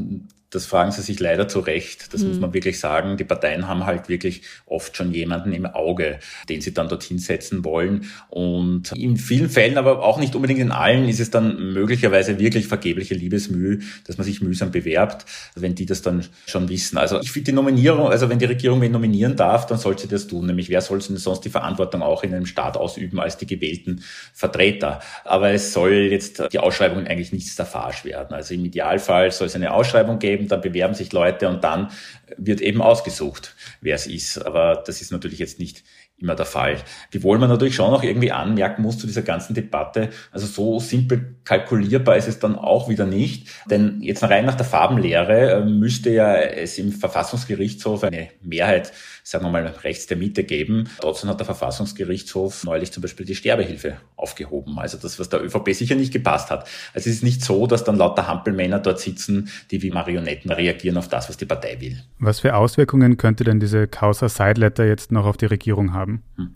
das 0.50 0.66
fragen 0.66 0.92
sie 0.92 1.02
sich 1.02 1.18
leider 1.18 1.48
zu 1.48 1.60
Recht. 1.60 2.14
Das 2.14 2.22
mhm. 2.22 2.28
muss 2.28 2.40
man 2.40 2.54
wirklich 2.54 2.78
sagen. 2.78 3.16
Die 3.16 3.24
Parteien 3.24 3.66
haben 3.66 3.84
halt 3.84 4.08
wirklich 4.08 4.42
oft 4.64 4.96
schon 4.96 5.12
jemanden 5.12 5.52
im 5.52 5.66
Auge, 5.66 6.20
den 6.48 6.60
sie 6.60 6.72
dann 6.72 6.88
dorthin 6.88 7.18
setzen 7.18 7.64
wollen. 7.64 8.06
Und 8.28 8.92
in 8.92 9.16
vielen 9.16 9.50
Fällen, 9.50 9.76
aber 9.76 10.02
auch 10.02 10.18
nicht 10.18 10.34
unbedingt 10.34 10.60
in 10.60 10.70
allen, 10.70 11.08
ist 11.08 11.20
es 11.20 11.30
dann 11.30 11.72
möglicherweise 11.72 12.38
wirklich 12.38 12.68
vergebliche 12.68 13.14
Liebesmühe, 13.14 13.80
dass 14.06 14.18
man 14.18 14.24
sich 14.24 14.40
mühsam 14.40 14.70
bewerbt, 14.70 15.26
wenn 15.54 15.74
die 15.74 15.86
das 15.86 16.02
dann 16.02 16.24
schon 16.46 16.68
wissen. 16.68 16.96
Also 16.96 17.20
ich 17.20 17.32
finde 17.32 17.50
die 17.50 17.56
Nominierung, 17.56 18.08
also 18.08 18.28
wenn 18.28 18.38
die 18.38 18.44
Regierung 18.44 18.80
wen 18.80 18.92
nominieren 18.92 19.36
darf, 19.36 19.66
dann 19.66 19.78
sollte 19.78 20.02
sie 20.02 20.08
das 20.08 20.26
tun. 20.26 20.46
Nämlich 20.46 20.68
wer 20.68 20.80
soll 20.80 21.00
denn 21.00 21.16
sonst 21.16 21.40
die 21.40 21.50
Verantwortung 21.50 22.02
auch 22.02 22.22
in 22.22 22.32
einem 22.32 22.46
Staat 22.46 22.76
ausüben 22.76 23.18
als 23.18 23.36
die 23.36 23.46
gewählten 23.46 24.02
Vertreter? 24.32 25.00
Aber 25.24 25.50
es 25.50 25.72
soll 25.72 25.92
jetzt 25.92 26.52
die 26.52 26.58
Ausschreibung 26.58 27.06
eigentlich 27.06 27.32
nicht 27.32 27.48
Staffage 27.48 28.04
werden. 28.04 28.34
Also 28.34 28.54
im 28.54 28.64
Idealfall 28.64 29.32
soll 29.32 29.48
es 29.48 29.54
eine 29.54 29.72
Ausschreibung 29.72 30.18
geben, 30.18 30.35
dann 30.44 30.60
bewerben 30.60 30.94
sich 30.94 31.12
Leute 31.12 31.48
und 31.48 31.64
dann 31.64 31.90
wird 32.36 32.60
eben 32.60 32.82
ausgesucht, 32.82 33.54
wer 33.80 33.94
es 33.94 34.06
ist. 34.06 34.38
Aber 34.44 34.82
das 34.86 35.00
ist 35.00 35.12
natürlich 35.12 35.38
jetzt 35.38 35.58
nicht 35.58 35.84
immer 36.18 36.34
der 36.34 36.46
Fall. 36.46 36.76
Wiewohl 37.10 37.38
man 37.38 37.50
natürlich 37.50 37.74
schon 37.74 37.92
auch 37.92 38.02
irgendwie 38.02 38.32
anmerken 38.32 38.82
muss 38.82 38.98
zu 38.98 39.06
dieser 39.06 39.22
ganzen 39.22 39.54
Debatte, 39.54 40.10
also 40.32 40.46
so 40.46 40.80
simpel 40.80 41.36
kalkulierbar 41.44 42.16
ist 42.16 42.28
es 42.28 42.38
dann 42.38 42.56
auch 42.56 42.88
wieder 42.88 43.06
nicht, 43.06 43.48
denn 43.70 44.00
jetzt 44.00 44.22
rein 44.22 44.46
nach 44.46 44.54
der 44.54 44.64
Farbenlehre 44.64 45.50
äh, 45.50 45.64
müsste 45.64 46.10
ja 46.10 46.34
es 46.34 46.78
im 46.78 46.92
Verfassungsgerichtshof 46.92 48.04
eine 48.04 48.28
Mehrheit, 48.40 48.92
sagen 49.28 49.44
wir 49.44 49.50
mal, 49.50 49.66
rechts 49.66 50.06
der 50.06 50.16
Mitte 50.16 50.44
geben. 50.44 50.88
Trotzdem 51.00 51.28
hat 51.28 51.40
der 51.40 51.44
Verfassungsgerichtshof 51.44 52.64
neulich 52.64 52.92
zum 52.92 53.02
Beispiel 53.02 53.26
die 53.26 53.34
Sterbehilfe 53.34 53.96
aufgehoben. 54.16 54.78
Also 54.78 54.96
das, 54.96 55.18
was 55.18 55.28
der 55.28 55.44
ÖVP 55.44 55.74
sicher 55.74 55.96
nicht 55.96 56.12
gepasst 56.12 56.50
hat. 56.50 56.68
Also 56.94 57.10
es 57.10 57.16
ist 57.16 57.24
nicht 57.24 57.42
so, 57.42 57.66
dass 57.66 57.84
dann 57.84 57.96
lauter 57.96 58.26
Hampelmänner 58.26 58.78
dort 58.78 59.00
sitzen, 59.00 59.50
die 59.70 59.82
wie 59.82 59.90
Marionetten 59.90 60.50
reagieren 60.50 60.96
auf 60.96 61.08
das, 61.08 61.28
was 61.28 61.36
die 61.36 61.44
Partei 61.44 61.80
will. 61.80 62.00
Was 62.18 62.40
für 62.40 62.54
Auswirkungen 62.54 63.16
könnte 63.16 63.44
denn 63.44 63.60
diese 63.60 63.86
Causa 63.86 64.28
Sideletter 64.28 64.86
jetzt 64.86 65.12
noch 65.12 65.26
auf 65.26 65.36
die 65.36 65.46
Regierung 65.46 65.92
haben? 65.92 65.96
haben? 65.96 66.22
Hm. 66.36 66.54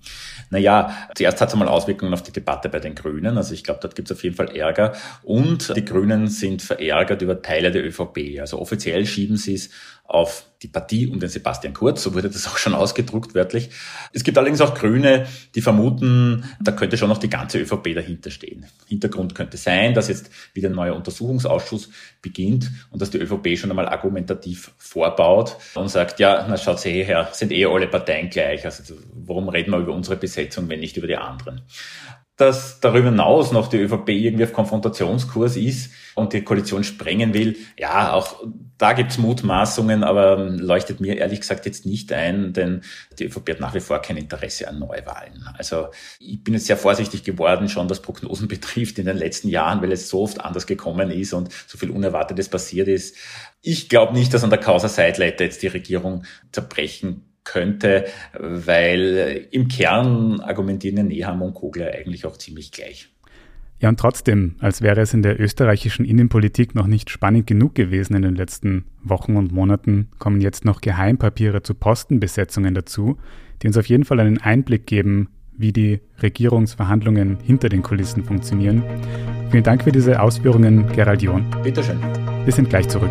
Naja, 0.50 1.08
zuerst 1.14 1.40
hat 1.40 1.48
es 1.48 1.54
einmal 1.54 1.68
Auswirkungen 1.68 2.12
auf 2.12 2.22
die 2.22 2.32
Debatte 2.32 2.68
bei 2.68 2.78
den 2.78 2.94
Grünen. 2.94 3.36
Also 3.36 3.54
ich 3.54 3.64
glaube, 3.64 3.80
dort 3.82 3.94
gibt 3.94 4.10
es 4.10 4.16
auf 4.16 4.22
jeden 4.22 4.36
Fall 4.36 4.54
Ärger. 4.56 4.92
Und 5.22 5.74
die 5.76 5.84
Grünen 5.84 6.28
sind 6.28 6.62
verärgert 6.62 7.22
über 7.22 7.42
Teile 7.42 7.70
der 7.70 7.84
ÖVP. 7.84 8.40
Also 8.40 8.58
offiziell 8.60 9.06
schieben 9.06 9.36
sie 9.36 9.54
es 9.54 9.70
auf 10.10 10.46
die 10.62 10.68
Partie 10.68 11.06
um 11.06 11.20
den 11.20 11.28
Sebastian 11.28 11.72
Kurz, 11.72 12.02
so 12.02 12.14
wurde 12.14 12.28
das 12.28 12.46
auch 12.48 12.58
schon 12.58 12.74
ausgedruckt 12.74 13.34
wörtlich. 13.34 13.70
Es 14.12 14.24
gibt 14.24 14.36
allerdings 14.36 14.60
auch 14.60 14.74
Grüne, 14.74 15.26
die 15.54 15.62
vermuten, 15.62 16.44
da 16.60 16.72
könnte 16.72 16.98
schon 16.98 17.08
noch 17.08 17.18
die 17.18 17.30
ganze 17.30 17.60
ÖVP 17.60 17.94
dahinter 17.94 18.30
stehen. 18.30 18.66
Hintergrund 18.88 19.36
könnte 19.36 19.56
sein, 19.56 19.94
dass 19.94 20.08
jetzt 20.08 20.30
wieder 20.52 20.68
ein 20.68 20.74
neuer 20.74 20.96
Untersuchungsausschuss 20.96 21.90
beginnt 22.20 22.70
und 22.90 23.00
dass 23.00 23.10
die 23.10 23.18
ÖVP 23.18 23.56
schon 23.56 23.70
einmal 23.70 23.88
argumentativ 23.88 24.72
vorbaut 24.78 25.56
und 25.74 25.88
sagt, 25.88 26.18
ja, 26.18 26.44
na 26.48 26.56
schaut 26.56 26.84
eh 26.84 27.04
her, 27.04 27.28
sind 27.32 27.52
eh 27.52 27.64
alle 27.66 27.86
Parteien 27.86 28.30
gleich, 28.30 28.64
also 28.64 28.94
warum 29.14 29.48
reden 29.48 29.70
wir 29.70 29.78
über 29.78 29.92
unsere 29.92 30.16
Besetzung, 30.16 30.68
wenn 30.68 30.80
nicht 30.80 30.96
über 30.96 31.06
die 31.06 31.16
anderen? 31.16 31.62
Dass 32.40 32.80
darüber 32.80 33.10
hinaus 33.10 33.52
noch 33.52 33.68
die 33.68 33.76
ÖVP 33.76 34.08
irgendwie 34.08 34.44
auf 34.44 34.52
Konfrontationskurs 34.52 35.56
ist 35.56 35.92
und 36.14 36.32
die 36.32 36.42
Koalition 36.42 36.84
sprengen 36.84 37.34
will. 37.34 37.56
Ja, 37.78 38.12
auch 38.12 38.42
da 38.78 38.94
gibt's 38.94 39.18
Mutmaßungen, 39.18 40.02
aber 40.04 40.38
leuchtet 40.38 41.00
mir 41.00 41.18
ehrlich 41.18 41.40
gesagt 41.40 41.66
jetzt 41.66 41.84
nicht 41.84 42.12
ein, 42.12 42.54
denn 42.54 42.80
die 43.18 43.26
ÖVP 43.26 43.50
hat 43.50 43.60
nach 43.60 43.74
wie 43.74 43.80
vor 43.80 44.00
kein 44.00 44.16
Interesse 44.16 44.68
an 44.68 44.78
Neuwahlen. 44.78 45.44
Also 45.58 45.88
ich 46.18 46.42
bin 46.42 46.54
jetzt 46.54 46.66
sehr 46.66 46.78
vorsichtig 46.78 47.24
geworden, 47.24 47.68
schon 47.68 47.90
was 47.90 48.00
Prognosen 48.00 48.48
betrifft 48.48 48.98
in 48.98 49.04
den 49.04 49.18
letzten 49.18 49.48
Jahren, 49.48 49.82
weil 49.82 49.92
es 49.92 50.08
so 50.08 50.22
oft 50.22 50.40
anders 50.40 50.66
gekommen 50.66 51.10
ist 51.10 51.34
und 51.34 51.52
so 51.66 51.76
viel 51.76 51.90
Unerwartetes 51.90 52.48
passiert 52.48 52.88
ist. 52.88 53.16
Ich 53.60 53.90
glaube 53.90 54.14
nicht, 54.14 54.32
dass 54.32 54.44
an 54.44 54.50
der 54.50 54.58
Causa 54.58 54.88
Seitleiter 54.88 55.44
jetzt 55.44 55.62
die 55.62 55.68
Regierung 55.68 56.24
zerbrechen 56.52 57.29
könnte, 57.44 58.06
weil 58.38 59.48
im 59.50 59.68
Kern 59.68 60.40
argumentieren 60.40 61.08
Nehammer 61.08 61.46
und 61.46 61.54
Kogler 61.54 61.92
eigentlich 61.92 62.26
auch 62.26 62.36
ziemlich 62.36 62.70
gleich. 62.72 63.08
Ja, 63.80 63.88
und 63.88 63.98
trotzdem, 63.98 64.56
als 64.60 64.82
wäre 64.82 65.00
es 65.00 65.14
in 65.14 65.22
der 65.22 65.40
österreichischen 65.40 66.04
Innenpolitik 66.04 66.74
noch 66.74 66.86
nicht 66.86 67.08
spannend 67.08 67.46
genug 67.46 67.74
gewesen 67.74 68.14
in 68.14 68.22
den 68.22 68.34
letzten 68.34 68.84
Wochen 69.02 69.36
und 69.36 69.52
Monaten, 69.52 70.08
kommen 70.18 70.42
jetzt 70.42 70.66
noch 70.66 70.82
Geheimpapiere 70.82 71.62
zu 71.62 71.74
Postenbesetzungen 71.74 72.74
dazu, 72.74 73.16
die 73.62 73.68
uns 73.68 73.78
auf 73.78 73.86
jeden 73.86 74.04
Fall 74.04 74.20
einen 74.20 74.38
Einblick 74.38 74.86
geben, 74.86 75.30
wie 75.56 75.72
die 75.72 76.00
Regierungsverhandlungen 76.22 77.38
hinter 77.42 77.70
den 77.70 77.82
Kulissen 77.82 78.22
funktionieren. 78.22 78.82
Vielen 79.50 79.64
Dank 79.64 79.84
für 79.84 79.92
diese 79.92 80.20
Ausführungen, 80.20 80.86
Gerald 80.92 81.22
John. 81.22 81.44
Bitteschön. 81.62 81.98
Wir 82.44 82.52
sind 82.52 82.68
gleich 82.68 82.88
zurück. 82.88 83.10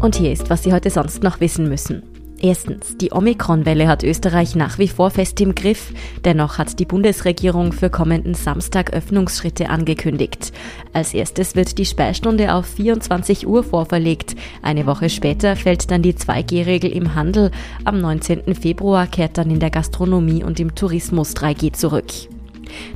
Und 0.00 0.14
hier 0.14 0.32
ist, 0.32 0.48
was 0.48 0.62
Sie 0.62 0.72
heute 0.72 0.90
sonst 0.90 1.22
noch 1.22 1.40
wissen 1.40 1.68
müssen. 1.68 2.02
Erstens, 2.40 2.96
die 2.96 3.10
Omikron-Welle 3.12 3.88
hat 3.88 4.04
Österreich 4.04 4.54
nach 4.54 4.78
wie 4.78 4.86
vor 4.86 5.10
fest 5.10 5.40
im 5.40 5.56
Griff. 5.56 5.92
Dennoch 6.24 6.56
hat 6.56 6.78
die 6.78 6.84
Bundesregierung 6.84 7.72
für 7.72 7.90
kommenden 7.90 8.34
Samstag 8.34 8.92
Öffnungsschritte 8.92 9.70
angekündigt. 9.70 10.52
Als 10.92 11.14
erstes 11.14 11.56
wird 11.56 11.78
die 11.78 11.84
Speistunde 11.84 12.54
auf 12.54 12.66
24 12.66 13.48
Uhr 13.48 13.64
vorverlegt. 13.64 14.36
Eine 14.62 14.86
Woche 14.86 15.10
später 15.10 15.56
fällt 15.56 15.90
dann 15.90 16.02
die 16.02 16.14
2G-Regel 16.14 16.92
im 16.92 17.16
Handel. 17.16 17.50
Am 17.84 18.00
19. 18.00 18.54
Februar 18.54 19.08
kehrt 19.08 19.36
dann 19.36 19.50
in 19.50 19.58
der 19.58 19.70
Gastronomie 19.70 20.44
und 20.44 20.60
im 20.60 20.76
Tourismus 20.76 21.34
3G 21.34 21.72
zurück. 21.72 22.06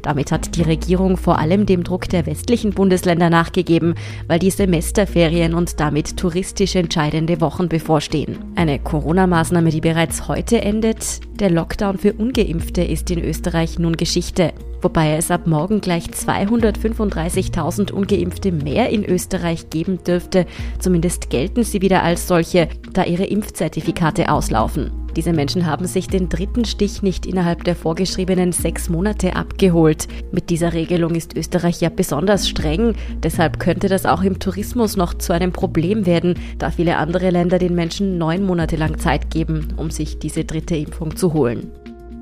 Damit 0.03 0.33
hat 0.33 0.57
die 0.57 0.63
Regierung 0.63 1.17
vor 1.17 1.39
allem 1.39 1.67
dem 1.67 1.85
Druck 1.85 2.09
der 2.09 2.27
westlichen 2.27 2.71
Bundesländer 2.71 3.31
nachgegeben, 3.31 3.95
weil 4.27 4.39
die 4.39 4.51
Semesterferien 4.51 5.55
und 5.55 5.81
damit 5.81 6.17
touristisch 6.17 6.77
entscheidende 6.77 7.41
Wochen 7.41 7.69
bevorstehen. 7.69 8.39
Eine 8.55 8.79
Corona-Maßnahme, 8.79 9.71
die 9.71 9.81
bereits 9.81 10.29
heute 10.29 10.63
endet, 10.63 11.21
der 11.41 11.51
Lockdown 11.51 11.99
für 11.99 12.13
ungeimpfte 12.13 12.83
ist 12.83 13.11
in 13.11 13.23
Österreich 13.23 13.79
nun 13.79 13.97
Geschichte 13.97 14.53
wobei 14.83 15.17
es 15.17 15.31
ab 15.31 15.47
morgen 15.47 15.81
gleich 15.81 16.07
235.000 16.07 17.93
ungeimpfte 17.93 18.53
mehr 18.53 18.91
in 18.91 19.05
Österreich 19.05 19.71
geben 19.71 20.03
dürfte. 20.05 20.47
Zumindest 20.79 21.31
gelten 21.31 21.65
sie 21.65 21.81
wieder 21.81 22.03
als 22.03 22.29
solche, 22.29 22.69
da 22.93 23.05
ihre 23.05 23.25
Impfzertifikate 23.25 24.29
auslaufen. 24.29 24.91
Diese 25.17 25.33
Menschen 25.35 25.67
haben 25.67 25.87
sich 25.87 26.09
den 26.09 26.31
dritten 26.31 26.65
Stich 26.65 27.03
nicht 27.03 27.27
innerhalb 27.27 27.65
der 27.65 27.77
vorgeschriebenen 27.77 28.53
sechs 28.53 28.89
Monate 28.89 29.37
abgeholt. 29.37 30.09
Mit 30.33 30.49
dieser 30.49 30.73
Regelung 30.73 31.15
ist 31.15 31.37
Österreich 31.37 31.81
ja 31.83 31.91
besonders 31.91 32.49
streng. 32.49 32.95
Deshalb 33.23 33.59
könnte 33.61 33.89
das 33.89 34.07
auch 34.07 34.23
im 34.23 34.39
Tourismus 34.39 34.97
noch 34.97 35.15
zu 35.15 35.35
einem 35.35 35.53
Problem 35.53 36.07
werden, 36.07 36.39
da 36.59 36.71
viele 36.71 36.97
andere 36.97 37.29
Länder 37.29 37.59
den 37.59 37.75
Menschen 37.75 38.17
neun 38.17 38.43
Monate 38.45 38.77
lang 38.77 38.99
Zeit 38.99 39.31
geben, 39.31 39.75
um 39.77 39.91
sich 39.91 40.19
diese 40.19 40.45
dritte 40.45 40.77
Impfung 40.77 41.15
zu 41.15 41.35
holen. 41.35 41.71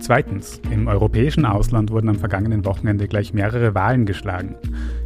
Zweitens, 0.00 0.62
im 0.70 0.88
europäischen 0.88 1.44
Ausland 1.44 1.90
wurden 1.90 2.08
am 2.08 2.16
vergangenen 2.16 2.64
Wochenende 2.64 3.06
gleich 3.06 3.34
mehrere 3.34 3.74
Wahlen 3.74 4.06
geschlagen. 4.06 4.54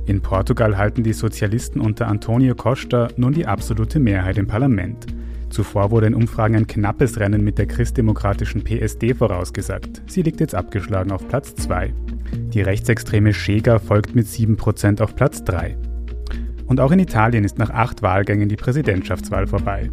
In 0.06 0.22
Portugal 0.22 0.76
halten 0.78 1.02
die 1.02 1.12
Sozialisten 1.12 1.80
unter 1.80 2.06
Antonio 2.06 2.54
Costa 2.54 3.08
nun 3.16 3.32
die 3.32 3.46
absolute 3.46 3.98
Mehrheit 3.98 4.38
im 4.38 4.46
Parlament. 4.46 5.06
Zuvor 5.50 5.90
wurde 5.90 6.06
in 6.06 6.14
Umfragen 6.14 6.54
ein 6.56 6.66
knappes 6.66 7.18
Rennen 7.18 7.42
mit 7.42 7.58
der 7.58 7.66
christdemokratischen 7.66 8.62
PSD 8.62 9.14
vorausgesagt. 9.14 10.02
Sie 10.06 10.22
liegt 10.22 10.40
jetzt 10.40 10.54
abgeschlagen 10.54 11.10
auf 11.10 11.26
Platz 11.26 11.54
2. 11.56 11.92
Die 12.52 12.62
rechtsextreme 12.62 13.34
Schega 13.34 13.80
folgt 13.80 14.14
mit 14.14 14.26
7% 14.26 15.02
auf 15.02 15.16
Platz 15.16 15.42
3. 15.44 15.76
Und 16.66 16.80
auch 16.80 16.92
in 16.92 17.00
Italien 17.00 17.44
ist 17.44 17.58
nach 17.58 17.70
acht 17.70 18.02
Wahlgängen 18.02 18.48
die 18.48 18.56
Präsidentschaftswahl 18.56 19.46
vorbei. 19.46 19.90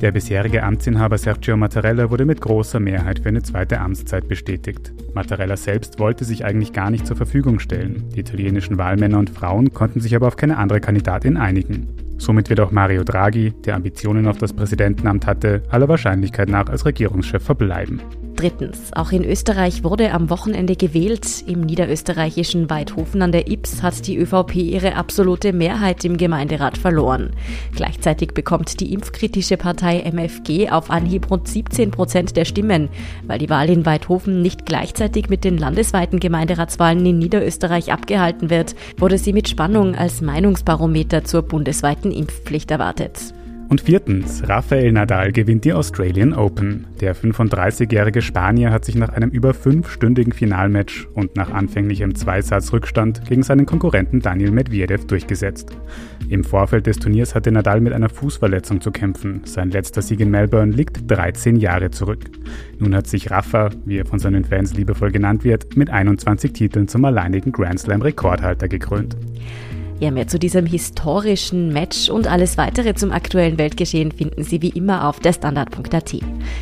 Der 0.00 0.10
bisherige 0.10 0.62
Amtsinhaber 0.62 1.16
Sergio 1.16 1.56
Mattarella 1.56 2.10
wurde 2.10 2.24
mit 2.24 2.40
großer 2.40 2.80
Mehrheit 2.80 3.20
für 3.20 3.28
eine 3.28 3.42
zweite 3.42 3.80
Amtszeit 3.80 4.28
bestätigt. 4.28 4.92
Mattarella 5.14 5.56
selbst 5.56 5.98
wollte 5.98 6.24
sich 6.24 6.44
eigentlich 6.44 6.72
gar 6.72 6.90
nicht 6.90 7.06
zur 7.06 7.16
Verfügung 7.16 7.60
stellen. 7.60 8.04
Die 8.14 8.20
italienischen 8.20 8.76
Wahlmänner 8.76 9.18
und 9.18 9.30
Frauen 9.30 9.72
konnten 9.72 10.00
sich 10.00 10.14
aber 10.14 10.26
auf 10.26 10.36
keine 10.36 10.58
andere 10.58 10.80
Kandidatin 10.80 11.36
einigen. 11.36 11.88
Somit 12.18 12.50
wird 12.50 12.60
auch 12.60 12.72
Mario 12.72 13.04
Draghi, 13.04 13.52
der 13.64 13.76
Ambitionen 13.76 14.26
auf 14.26 14.38
das 14.38 14.52
Präsidentenamt 14.52 15.26
hatte, 15.26 15.62
aller 15.70 15.88
Wahrscheinlichkeit 15.88 16.48
nach 16.48 16.68
als 16.68 16.84
Regierungschef 16.84 17.42
verbleiben. 17.42 18.00
Drittens, 18.44 18.92
auch 18.92 19.10
in 19.10 19.24
Österreich 19.24 19.84
wurde 19.84 20.12
am 20.12 20.28
Wochenende 20.28 20.76
gewählt. 20.76 21.42
Im 21.46 21.62
niederösterreichischen 21.62 22.68
Weidhofen 22.68 23.22
an 23.22 23.32
der 23.32 23.50
Ips 23.50 23.82
hat 23.82 24.06
die 24.06 24.18
ÖVP 24.18 24.56
ihre 24.56 24.96
absolute 24.96 25.54
Mehrheit 25.54 26.04
im 26.04 26.18
Gemeinderat 26.18 26.76
verloren. 26.76 27.30
Gleichzeitig 27.74 28.34
bekommt 28.34 28.80
die 28.80 28.92
impfkritische 28.92 29.56
Partei 29.56 30.00
MFG 30.00 30.68
auf 30.68 30.90
Anhieb 30.90 31.30
rund 31.30 31.48
17 31.48 31.90
Prozent 31.90 32.36
der 32.36 32.44
Stimmen. 32.44 32.90
Weil 33.26 33.38
die 33.38 33.48
Wahl 33.48 33.70
in 33.70 33.86
Weidhofen 33.86 34.42
nicht 34.42 34.66
gleichzeitig 34.66 35.30
mit 35.30 35.42
den 35.42 35.56
landesweiten 35.56 36.20
Gemeinderatswahlen 36.20 37.06
in 37.06 37.18
Niederösterreich 37.18 37.92
abgehalten 37.92 38.50
wird, 38.50 38.74
wurde 38.98 39.16
sie 39.16 39.32
mit 39.32 39.48
Spannung 39.48 39.94
als 39.94 40.20
Meinungsbarometer 40.20 41.24
zur 41.24 41.40
bundesweiten 41.40 42.12
Impfpflicht 42.12 42.70
erwartet. 42.70 43.32
Und 43.68 43.80
viertens, 43.80 44.46
Rafael 44.48 44.92
Nadal 44.92 45.32
gewinnt 45.32 45.64
die 45.64 45.72
Australian 45.72 46.32
Open. 46.32 46.86
Der 47.00 47.16
35-jährige 47.16 48.22
Spanier 48.22 48.70
hat 48.70 48.84
sich 48.84 48.94
nach 48.94 49.08
einem 49.08 49.30
über 49.30 49.54
fünfstündigen 49.54 50.32
Finalmatch 50.32 51.08
und 51.14 51.34
nach 51.36 51.50
anfänglichem 51.50 52.14
Zweisatz-Rückstand 52.14 53.24
gegen 53.26 53.42
seinen 53.42 53.66
Konkurrenten 53.66 54.20
Daniel 54.20 54.50
Medvedev 54.50 55.06
durchgesetzt. 55.06 55.76
Im 56.28 56.44
Vorfeld 56.44 56.86
des 56.86 56.98
Turniers 56.98 57.34
hatte 57.34 57.50
Nadal 57.50 57.80
mit 57.80 57.92
einer 57.92 58.08
Fußverletzung 58.08 58.80
zu 58.80 58.90
kämpfen. 58.90 59.42
Sein 59.44 59.70
letzter 59.70 60.02
Sieg 60.02 60.20
in 60.20 60.30
Melbourne 60.30 60.72
liegt 60.72 61.10
13 61.10 61.56
Jahre 61.56 61.90
zurück. 61.90 62.24
Nun 62.78 62.94
hat 62.94 63.06
sich 63.06 63.30
Rafa, 63.30 63.70
wie 63.84 63.98
er 63.98 64.06
von 64.06 64.18
seinen 64.18 64.44
Fans 64.44 64.74
liebevoll 64.74 65.10
genannt 65.10 65.42
wird, 65.42 65.76
mit 65.76 65.90
21 65.90 66.52
Titeln 66.52 66.86
zum 66.86 67.04
alleinigen 67.04 67.52
Grand 67.52 67.80
Slam-Rekordhalter 67.80 68.68
gekrönt. 68.68 69.16
Ja, 70.04 70.10
mehr 70.10 70.28
zu 70.28 70.38
diesem 70.38 70.66
historischen 70.66 71.72
Match 71.72 72.10
und 72.10 72.30
alles 72.30 72.58
weitere 72.58 72.94
zum 72.94 73.10
aktuellen 73.10 73.56
Weltgeschehen 73.56 74.12
finden 74.12 74.42
Sie 74.42 74.60
wie 74.60 74.68
immer 74.68 75.08
auf 75.08 75.18
derstandard.at. 75.18 76.16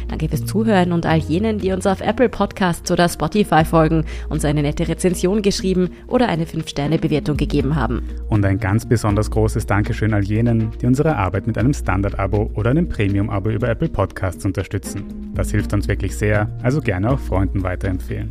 Danke 0.06 0.28
fürs 0.28 0.44
Zuhören 0.44 0.92
und 0.92 1.06
all 1.06 1.18
jenen, 1.18 1.58
die 1.58 1.72
uns 1.72 1.84
auf 1.88 2.02
Apple 2.02 2.28
Podcasts 2.28 2.88
oder 2.92 3.08
Spotify 3.08 3.64
folgen, 3.64 4.04
uns 4.28 4.44
eine 4.44 4.62
nette 4.62 4.86
Rezension 4.86 5.42
geschrieben 5.42 5.90
oder 6.06 6.28
eine 6.28 6.44
5-Sterne-Bewertung 6.44 7.36
gegeben 7.36 7.74
haben. 7.74 8.04
Und 8.28 8.44
ein 8.44 8.60
ganz 8.60 8.86
besonders 8.86 9.28
großes 9.28 9.66
Dankeschön 9.66 10.14
all 10.14 10.22
jenen, 10.22 10.70
die 10.80 10.86
unsere 10.86 11.16
Arbeit 11.16 11.48
mit 11.48 11.58
einem 11.58 11.74
Standard-Abo 11.74 12.52
oder 12.54 12.70
einem 12.70 12.88
Premium-Abo 12.88 13.50
über 13.50 13.68
Apple 13.68 13.88
Podcasts 13.88 14.44
unterstützen. 14.44 15.32
Das 15.34 15.50
hilft 15.50 15.72
uns 15.72 15.88
wirklich 15.88 16.16
sehr, 16.16 16.48
also 16.62 16.80
gerne 16.80 17.10
auch 17.10 17.18
Freunden 17.18 17.64
weiterempfehlen. 17.64 18.30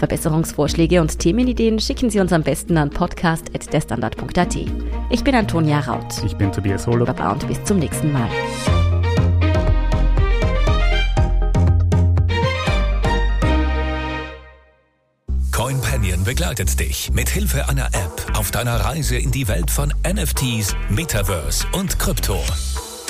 Verbesserungsvorschläge 0.00 1.00
und 1.00 1.18
Themenideen 1.18 1.78
schicken 1.78 2.10
Sie 2.10 2.18
uns 2.20 2.32
am 2.32 2.42
besten 2.42 2.76
an 2.78 2.90
podcast.derstandard.at. 2.90 4.56
Ich 5.10 5.22
bin 5.22 5.34
Antonia 5.34 5.80
Raut. 5.80 6.24
Ich 6.24 6.34
bin 6.36 6.50
Tobias 6.50 6.86
Holo. 6.86 7.04
Baba 7.04 7.32
und 7.32 7.46
bis 7.46 7.62
zum 7.64 7.78
nächsten 7.78 8.10
Mal. 8.12 8.28
CoinPanion 15.52 16.24
begleitet 16.24 16.80
dich 16.80 17.12
mit 17.12 17.28
Hilfe 17.28 17.68
einer 17.68 17.86
App 17.88 18.38
auf 18.38 18.50
deiner 18.50 18.76
Reise 18.76 19.16
in 19.16 19.30
die 19.30 19.46
Welt 19.46 19.70
von 19.70 19.92
NFTs, 20.10 20.74
Metaverse 20.88 21.66
und 21.72 21.98
Krypto. 21.98 22.40